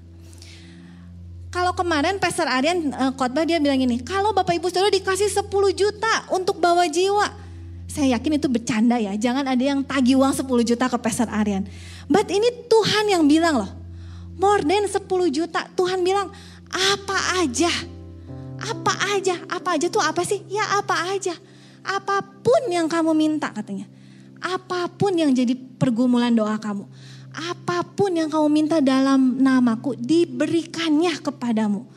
Kalau 1.52 1.76
kemarin 1.76 2.16
Pastor 2.16 2.48
Aryan 2.48 2.96
uh, 2.96 3.12
khotbah 3.12 3.44
dia 3.44 3.60
bilang 3.60 3.76
gini, 3.76 4.00
kalau 4.00 4.32
Bapak 4.32 4.56
Ibu 4.56 4.72
Saudara 4.72 4.88
dikasih 4.88 5.28
10 5.28 5.52
juta 5.76 6.14
untuk 6.32 6.64
bawa 6.64 6.88
jiwa. 6.88 7.28
Saya 7.92 8.16
yakin 8.16 8.40
itu 8.40 8.48
bercanda 8.48 8.96
ya, 8.96 9.12
jangan 9.20 9.44
ada 9.44 9.60
yang 9.60 9.84
tagih 9.84 10.16
uang 10.16 10.32
10 10.32 10.48
juta 10.64 10.88
ke 10.88 10.96
Pastor 10.96 11.28
Aryan. 11.28 11.68
But 12.08 12.32
ini 12.32 12.48
Tuhan 12.72 13.12
yang 13.12 13.28
bilang 13.28 13.68
loh, 13.68 13.72
more 14.40 14.64
than 14.64 14.88
10 14.88 15.04
juta. 15.28 15.68
Tuhan 15.76 16.00
bilang, 16.08 16.32
apa 16.72 17.18
aja, 17.44 17.68
apa 18.64 18.94
aja, 19.12 19.36
apa 19.52 19.76
aja 19.76 19.92
tuh 19.92 20.00
apa 20.00 20.24
sih? 20.24 20.40
Ya 20.48 20.64
apa 20.80 21.12
aja. 21.12 21.36
Apa 21.84 22.24
pun 22.24 22.72
yang 22.72 22.88
kamu 22.88 23.12
minta 23.12 23.52
katanya. 23.52 23.92
Apa 24.40 24.88
pun 24.88 25.12
yang 25.20 25.36
jadi 25.36 25.52
pergumulan 25.76 26.32
doa 26.32 26.56
kamu. 26.56 26.88
Apa 27.32 27.88
pun 27.88 28.12
yang 28.12 28.28
kamu 28.28 28.48
minta 28.52 28.78
dalam 28.84 29.40
namaku 29.40 29.96
diberikannya 29.96 31.16
kepadamu. 31.24 31.88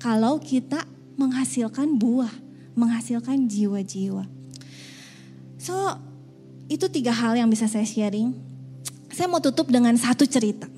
Kalau 0.00 0.40
kita 0.40 0.86
menghasilkan 1.18 1.98
buah, 1.98 2.32
menghasilkan 2.78 3.50
jiwa-jiwa. 3.50 4.24
So, 5.58 5.74
itu 6.70 6.86
tiga 6.88 7.10
hal 7.10 7.34
yang 7.34 7.50
bisa 7.50 7.66
saya 7.66 7.82
sharing. 7.82 8.32
Saya 9.10 9.26
mau 9.26 9.42
tutup 9.42 9.66
dengan 9.66 9.92
satu 9.98 10.22
cerita. 10.24 10.70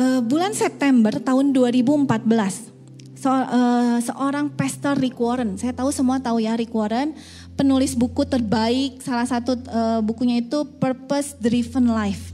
Uh, 0.00 0.22
bulan 0.24 0.54
September 0.54 1.12
tahun 1.18 1.52
2014, 1.52 2.72
so, 3.18 3.28
uh, 3.28 3.98
seorang 4.00 4.48
pastor 4.54 4.96
Rick 4.96 5.18
Warren, 5.20 5.60
saya 5.60 5.76
tahu 5.76 5.92
semua 5.92 6.22
tahu 6.22 6.40
ya 6.40 6.56
Rick 6.56 6.72
Warren, 6.72 7.12
penulis 7.60 7.92
buku 7.92 8.24
terbaik, 8.24 9.04
salah 9.04 9.28
satu 9.28 9.52
uh, 9.68 10.00
bukunya 10.00 10.40
itu 10.40 10.64
Purpose 10.80 11.36
Driven 11.36 11.92
Life. 11.92 12.32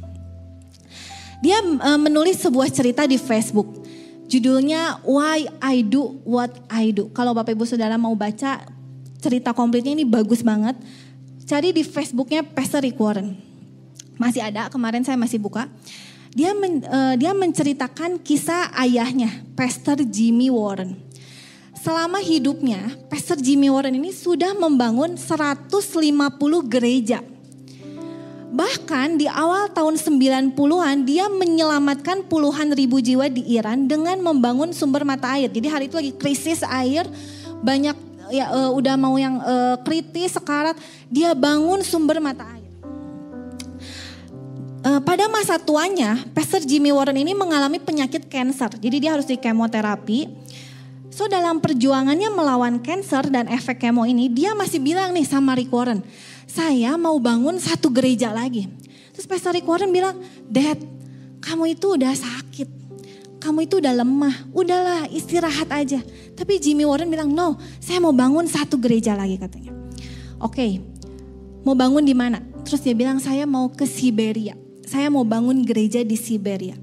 Dia 1.43 1.59
uh, 1.59 1.99
menulis 1.99 2.39
sebuah 2.39 2.71
cerita 2.71 3.03
di 3.11 3.19
Facebook. 3.19 3.83
Judulnya 4.31 5.03
Why 5.03 5.51
I 5.59 5.83
Do 5.83 6.23
What 6.23 6.55
I 6.71 6.95
Do. 6.95 7.11
Kalau 7.11 7.35
Bapak 7.35 7.59
Ibu 7.59 7.67
Saudara 7.67 7.99
mau 7.99 8.15
baca 8.15 8.71
cerita 9.19 9.51
komplitnya 9.51 9.99
ini 9.99 10.07
bagus 10.07 10.47
banget. 10.47 10.79
Cari 11.43 11.75
di 11.75 11.83
Facebooknya 11.83 12.47
Pastor 12.47 12.87
Rick 12.87 12.99
Warren. 12.99 13.35
Masih 14.15 14.47
ada, 14.47 14.71
kemarin 14.71 15.03
saya 15.03 15.19
masih 15.19 15.43
buka. 15.43 15.67
Dia 16.39 16.55
men, 16.55 16.87
uh, 16.87 17.15
dia 17.19 17.35
menceritakan 17.35 18.23
kisah 18.23 18.71
ayahnya, 18.79 19.43
Pastor 19.59 20.07
Jimmy 20.07 20.55
Warren. 20.55 21.06
Selama 21.87 22.19
hidupnya, 22.19 22.99
Pastor 23.07 23.39
Jimmy 23.39 23.71
Warren 23.71 23.95
ini 23.95 24.11
sudah 24.11 24.59
membangun 24.59 25.15
150 25.15 25.71
gereja 26.67 27.23
Bahkan 28.57 29.23
di 29.23 29.31
awal 29.31 29.71
tahun 29.71 29.95
90-an 29.95 31.07
dia 31.07 31.31
menyelamatkan 31.31 32.25
puluhan 32.25 32.73
ribu 32.75 32.99
jiwa 32.99 33.31
di 33.31 33.55
Iran 33.55 33.85
dengan 33.85 34.19
membangun 34.19 34.73
sumber 34.73 35.07
mata 35.07 35.37
air. 35.37 35.53
Jadi 35.53 35.67
hari 35.69 35.85
itu 35.93 35.95
lagi 36.01 36.13
krisis 36.17 36.65
air, 36.65 37.05
banyak 37.61 37.95
ya 38.33 38.49
uh, 38.49 38.71
udah 38.73 38.97
mau 38.97 39.15
yang 39.21 39.39
uh, 39.45 39.77
kritis 39.85 40.41
sekarat, 40.41 40.75
dia 41.13 41.37
bangun 41.39 41.85
sumber 41.85 42.17
mata 42.17 42.49
air. 42.49 42.71
Uh, 44.87 45.05
pada 45.05 45.29
masa 45.29 45.61
tuanya, 45.61 46.25
Pastor 46.33 46.65
Jimmy 46.65 46.97
Warren 46.97 47.21
ini 47.21 47.37
mengalami 47.37 47.77
penyakit 47.77 48.25
cancer. 48.31 48.73
Jadi 48.73 48.97
dia 49.05 49.13
harus 49.13 49.29
di 49.29 49.37
kemoterapi. 49.37 50.33
So 51.17 51.33
dalam 51.33 51.65
perjuangannya 51.65 52.29
melawan 52.29 52.85
cancer 52.85 53.25
dan 53.33 53.49
efek 53.49 53.81
kemo 53.81 54.05
ini, 54.05 54.29
dia 54.29 54.53
masih 54.53 54.85
bilang 54.85 55.17
nih 55.17 55.25
sama 55.25 55.57
Rick 55.57 55.73
Warren, 55.73 56.05
saya 56.45 56.93
mau 57.01 57.17
bangun 57.17 57.57
satu 57.57 57.89
gereja 57.89 58.37
lagi. 58.37 58.69
Terus 59.17 59.25
Pastor 59.25 59.57
Rick 59.57 59.65
Warren 59.65 59.97
bilang, 59.97 60.21
Dad, 60.45 60.77
kamu 61.41 61.73
itu 61.73 61.97
udah 61.97 62.13
sakit. 62.13 62.69
Kamu 63.41 63.65
itu 63.65 63.81
udah 63.81 63.97
lemah, 63.97 64.53
udahlah 64.53 65.09
istirahat 65.09 65.73
aja. 65.73 66.05
Tapi 66.37 66.61
Jimmy 66.61 66.85
Warren 66.85 67.09
bilang, 67.09 67.33
no, 67.33 67.57
saya 67.81 67.97
mau 67.97 68.13
bangun 68.13 68.45
satu 68.45 68.77
gereja 68.77 69.17
lagi 69.17 69.41
katanya. 69.41 69.73
Oke, 70.37 70.53
okay, 70.53 70.71
mau 71.65 71.73
bangun 71.73 72.05
di 72.05 72.13
mana? 72.13 72.45
Terus 72.69 72.85
dia 72.85 72.93
bilang, 72.93 73.25
saya 73.25 73.49
mau 73.49 73.73
ke 73.73 73.89
Siberia. 73.89 74.53
Saya 74.85 75.09
mau 75.09 75.25
bangun 75.25 75.65
gereja 75.65 76.05
di 76.05 76.21
Siberia. 76.21 76.77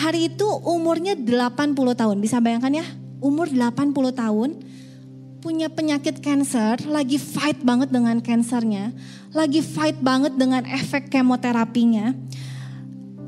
Hari 0.00 0.32
itu 0.32 0.48
umurnya 0.64 1.12
80 1.12 1.76
tahun, 1.76 2.16
bisa 2.24 2.40
bayangkan 2.40 2.80
ya? 2.80 2.99
Umur 3.20 3.52
80 3.52 3.92
tahun, 4.16 4.50
punya 5.40 5.72
penyakit 5.72 6.20
cancer, 6.20 6.80
lagi 6.84 7.16
fight 7.16 7.60
banget 7.64 7.88
dengan 7.88 8.20
kansernya, 8.20 8.92
lagi 9.32 9.64
fight 9.64 9.96
banget 10.00 10.36
dengan 10.36 10.64
efek 10.68 11.08
kemoterapinya. 11.08 12.12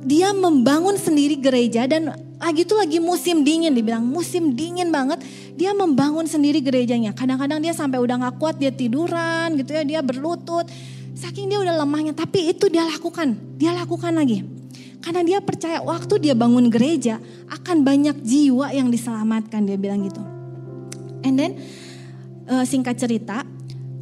Dia 0.02 0.36
membangun 0.36 0.98
sendiri 1.00 1.40
gereja 1.40 1.88
dan 1.88 2.12
lagi 2.42 2.66
itu 2.66 2.74
lagi 2.74 2.98
musim 2.98 3.46
dingin 3.46 3.70
dibilang 3.70 4.02
musim 4.02 4.50
dingin 4.50 4.90
banget 4.90 5.22
dia 5.54 5.70
membangun 5.72 6.26
sendiri 6.26 6.58
gerejanya. 6.58 7.14
Kadang-kadang 7.14 7.62
dia 7.62 7.70
sampai 7.70 8.02
udah 8.02 8.28
gak 8.28 8.36
kuat 8.42 8.58
dia 8.58 8.74
tiduran 8.74 9.54
gitu 9.56 9.72
ya 9.72 9.86
dia 9.86 10.00
berlutut. 10.02 10.66
Saking 11.14 11.54
dia 11.54 11.62
udah 11.62 11.86
lemahnya 11.86 12.18
tapi 12.18 12.50
itu 12.50 12.66
dia 12.66 12.82
lakukan 12.82 13.36
dia 13.60 13.70
lakukan 13.70 14.16
lagi 14.16 14.42
karena 15.02 15.26
dia 15.26 15.38
percaya 15.42 15.82
waktu 15.82 16.30
dia 16.30 16.34
bangun 16.38 16.70
gereja 16.70 17.18
akan 17.50 17.82
banyak 17.82 18.22
jiwa 18.22 18.70
yang 18.70 18.88
diselamatkan 18.88 19.66
dia 19.66 19.76
bilang 19.76 20.06
gitu 20.06 20.22
and 21.26 21.34
then 21.36 21.58
uh, 22.48 22.64
singkat 22.66 22.98
cerita, 22.98 23.46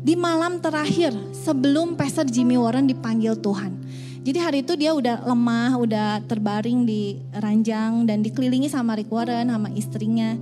di 0.00 0.16
malam 0.16 0.62
terakhir 0.62 1.12
sebelum 1.36 1.94
Pastor 1.98 2.24
Jimmy 2.28 2.56
Warren 2.56 2.88
dipanggil 2.88 3.36
Tuhan. 3.36 3.76
Jadi 4.20 4.38
hari 4.38 4.58
itu 4.60 4.76
dia 4.76 4.92
udah 4.92 5.24
lemah, 5.24 5.80
udah 5.80 6.08
terbaring 6.28 6.84
di 6.84 7.16
ranjang 7.32 8.04
dan 8.04 8.20
dikelilingi 8.20 8.68
sama 8.68 8.92
Rick 8.96 9.08
Warren, 9.08 9.48
sama 9.48 9.68
istrinya. 9.72 10.36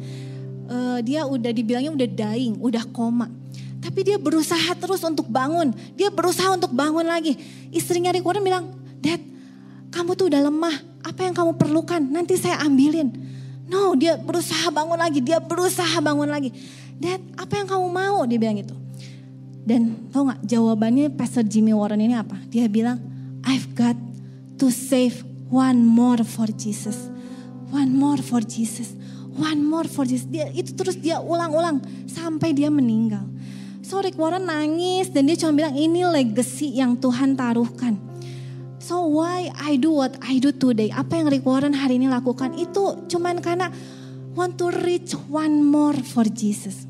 Uh, 0.68 0.98
dia 1.00 1.24
udah 1.24 1.54
dibilangnya 1.54 1.94
udah 1.94 2.08
dying, 2.10 2.58
udah 2.58 2.84
koma. 2.90 3.30
Tapi 3.78 4.02
dia 4.02 4.18
berusaha 4.18 4.74
terus 4.74 5.00
untuk 5.06 5.30
bangun. 5.30 5.70
Dia 5.94 6.10
berusaha 6.10 6.50
untuk 6.50 6.74
bangun 6.74 7.06
lagi. 7.06 7.38
Istrinya 7.70 8.10
Rick 8.10 8.26
Warren 8.26 8.42
bilang, 8.42 8.74
Dad, 8.98 9.22
kamu 9.90 10.10
tuh 10.14 10.26
udah 10.28 10.42
lemah. 10.48 10.76
Apa 11.04 11.24
yang 11.24 11.34
kamu 11.34 11.56
perlukan? 11.56 12.00
Nanti 12.00 12.36
saya 12.36 12.60
ambilin. 12.64 13.08
No, 13.68 13.92
dia 13.96 14.16
berusaha 14.16 14.72
bangun 14.72 14.96
lagi. 14.96 15.20
Dia 15.20 15.40
berusaha 15.40 16.00
bangun 16.00 16.28
lagi. 16.28 16.52
Dad, 16.98 17.20
apa 17.36 17.52
yang 17.60 17.68
kamu 17.68 17.86
mau? 17.88 18.18
Dia 18.24 18.38
bilang 18.40 18.56
gitu. 18.58 18.74
Dan 19.68 20.08
tau 20.08 20.32
gak 20.32 20.40
jawabannya 20.48 21.12
Pastor 21.12 21.44
Jimmy 21.44 21.76
Warren 21.76 22.00
ini 22.00 22.16
apa? 22.16 22.40
Dia 22.48 22.64
bilang, 22.72 22.96
I've 23.44 23.68
got 23.76 23.94
to 24.56 24.72
save 24.72 25.20
one 25.52 25.84
more 25.84 26.24
for 26.24 26.48
Jesus. 26.48 26.96
One 27.68 27.92
more 27.92 28.24
for 28.24 28.40
Jesus. 28.40 28.96
One 29.36 29.60
more 29.60 29.84
for 29.84 30.08
Jesus. 30.08 30.24
Dia, 30.24 30.48
itu 30.56 30.72
terus 30.72 30.96
dia 30.96 31.20
ulang-ulang 31.20 31.84
sampai 32.08 32.56
dia 32.56 32.72
meninggal. 32.72 33.28
So 33.84 34.00
Rick 34.00 34.16
Warren 34.16 34.48
nangis 34.48 35.12
dan 35.12 35.28
dia 35.28 35.36
cuma 35.36 35.52
bilang 35.52 35.76
ini 35.76 36.04
legacy 36.04 36.80
yang 36.80 36.96
Tuhan 36.96 37.36
taruhkan. 37.36 38.07
So 38.88 39.04
why 39.04 39.52
I 39.52 39.76
do 39.76 39.92
what 39.92 40.16
I 40.24 40.40
do 40.40 40.48
today? 40.48 40.88
Apa 40.88 41.20
yang 41.20 41.28
Rick 41.28 41.44
Warren 41.44 41.76
hari 41.76 42.00
ini 42.00 42.08
lakukan 42.08 42.56
itu 42.56 43.04
cuman 43.04 43.44
karena 43.44 43.68
want 44.32 44.56
to 44.56 44.72
reach 44.72 45.12
one 45.28 45.60
more 45.60 45.92
for 45.92 46.24
Jesus. 46.24 46.88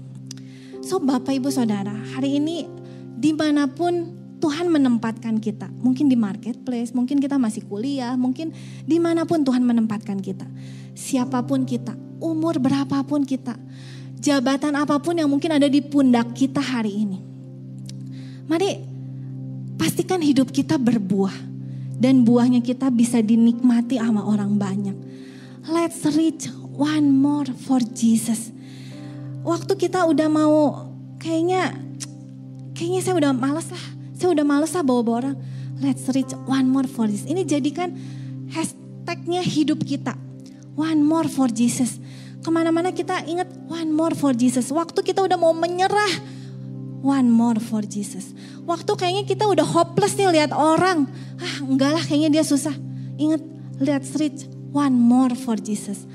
So 0.78 1.02
Bapak 1.02 1.42
Ibu 1.42 1.50
Saudara, 1.50 1.90
hari 2.14 2.38
ini 2.38 2.70
di 3.18 3.34
mana 3.34 3.66
pun 3.66 4.14
Tuhan 4.38 4.70
menempatkan 4.70 5.42
kita. 5.42 5.66
Mungkin 5.82 6.06
di 6.06 6.14
marketplace, 6.14 6.94
mungkin 6.94 7.18
kita 7.18 7.34
masih 7.34 7.66
kuliah, 7.66 8.14
mungkin 8.14 8.54
di 8.86 9.02
mana 9.02 9.26
pun 9.26 9.42
Tuhan 9.42 9.66
menempatkan 9.66 10.22
kita. 10.22 10.46
Siapa 10.94 11.42
pun 11.50 11.66
kita, 11.66 11.98
umur 12.22 12.62
berapapun 12.62 13.26
kita, 13.26 13.58
jabatan 14.22 14.78
apa 14.78 15.02
pun 15.02 15.18
yang 15.18 15.26
mungkin 15.26 15.50
ada 15.50 15.66
di 15.66 15.82
pundak 15.82 16.30
kita 16.30 16.62
hari 16.62 16.94
ini. 16.94 17.18
Mari 18.46 18.86
pastikan 19.74 20.22
hidup 20.22 20.54
kita 20.54 20.78
berbuah. 20.78 21.57
Dan 21.98 22.22
buahnya 22.22 22.62
kita 22.62 22.94
bisa 22.94 23.18
dinikmati 23.18 23.98
sama 23.98 24.22
orang 24.22 24.54
banyak. 24.54 24.96
Let's 25.66 26.06
reach 26.14 26.46
one 26.78 27.10
more 27.10 27.50
for 27.66 27.82
Jesus 27.82 28.54
waktu 29.48 29.72
kita 29.80 30.04
udah 30.04 30.28
mau 30.28 30.92
kayaknya 31.16 31.72
kayaknya 32.76 33.00
saya 33.00 33.14
udah 33.16 33.32
males 33.32 33.68
lah. 33.72 33.84
Saya 34.18 34.34
udah 34.34 34.44
males 34.44 34.72
lah 34.76 34.84
bawa-bawa 34.84 35.16
orang. 35.24 35.36
Let's 35.78 36.04
reach 36.12 36.34
one 36.44 36.68
more 36.68 36.84
for 36.90 37.08
this. 37.08 37.24
Ini 37.24 37.46
jadikan 37.48 37.94
hashtagnya 38.52 39.40
hidup 39.40 39.86
kita. 39.86 40.12
One 40.74 41.00
more 41.06 41.30
for 41.30 41.46
Jesus. 41.48 42.02
Ke 42.42 42.50
mana-mana 42.50 42.90
kita 42.90 43.22
ingat 43.26 43.46
one 43.66 43.90
more 43.94 44.14
for 44.14 44.34
Jesus. 44.34 44.70
Waktu 44.74 45.00
kita 45.06 45.22
udah 45.22 45.38
mau 45.38 45.54
menyerah, 45.54 46.12
one 47.02 47.30
more 47.30 47.58
for 47.62 47.82
Jesus. 47.82 48.34
Waktu 48.66 48.92
kayaknya 48.98 49.24
kita 49.24 49.44
udah 49.46 49.64
hopeless 49.64 50.18
nih 50.18 50.30
lihat 50.34 50.52
orang. 50.54 51.06
Ah 51.38 51.54
enggak 51.62 51.90
lah 51.94 52.04
kayaknya 52.04 52.40
dia 52.40 52.44
susah. 52.44 52.74
Ingat, 53.18 53.42
let's 53.82 54.14
reach 54.18 54.46
one 54.70 54.94
more 54.94 55.34
for 55.34 55.58
Jesus. 55.58 56.06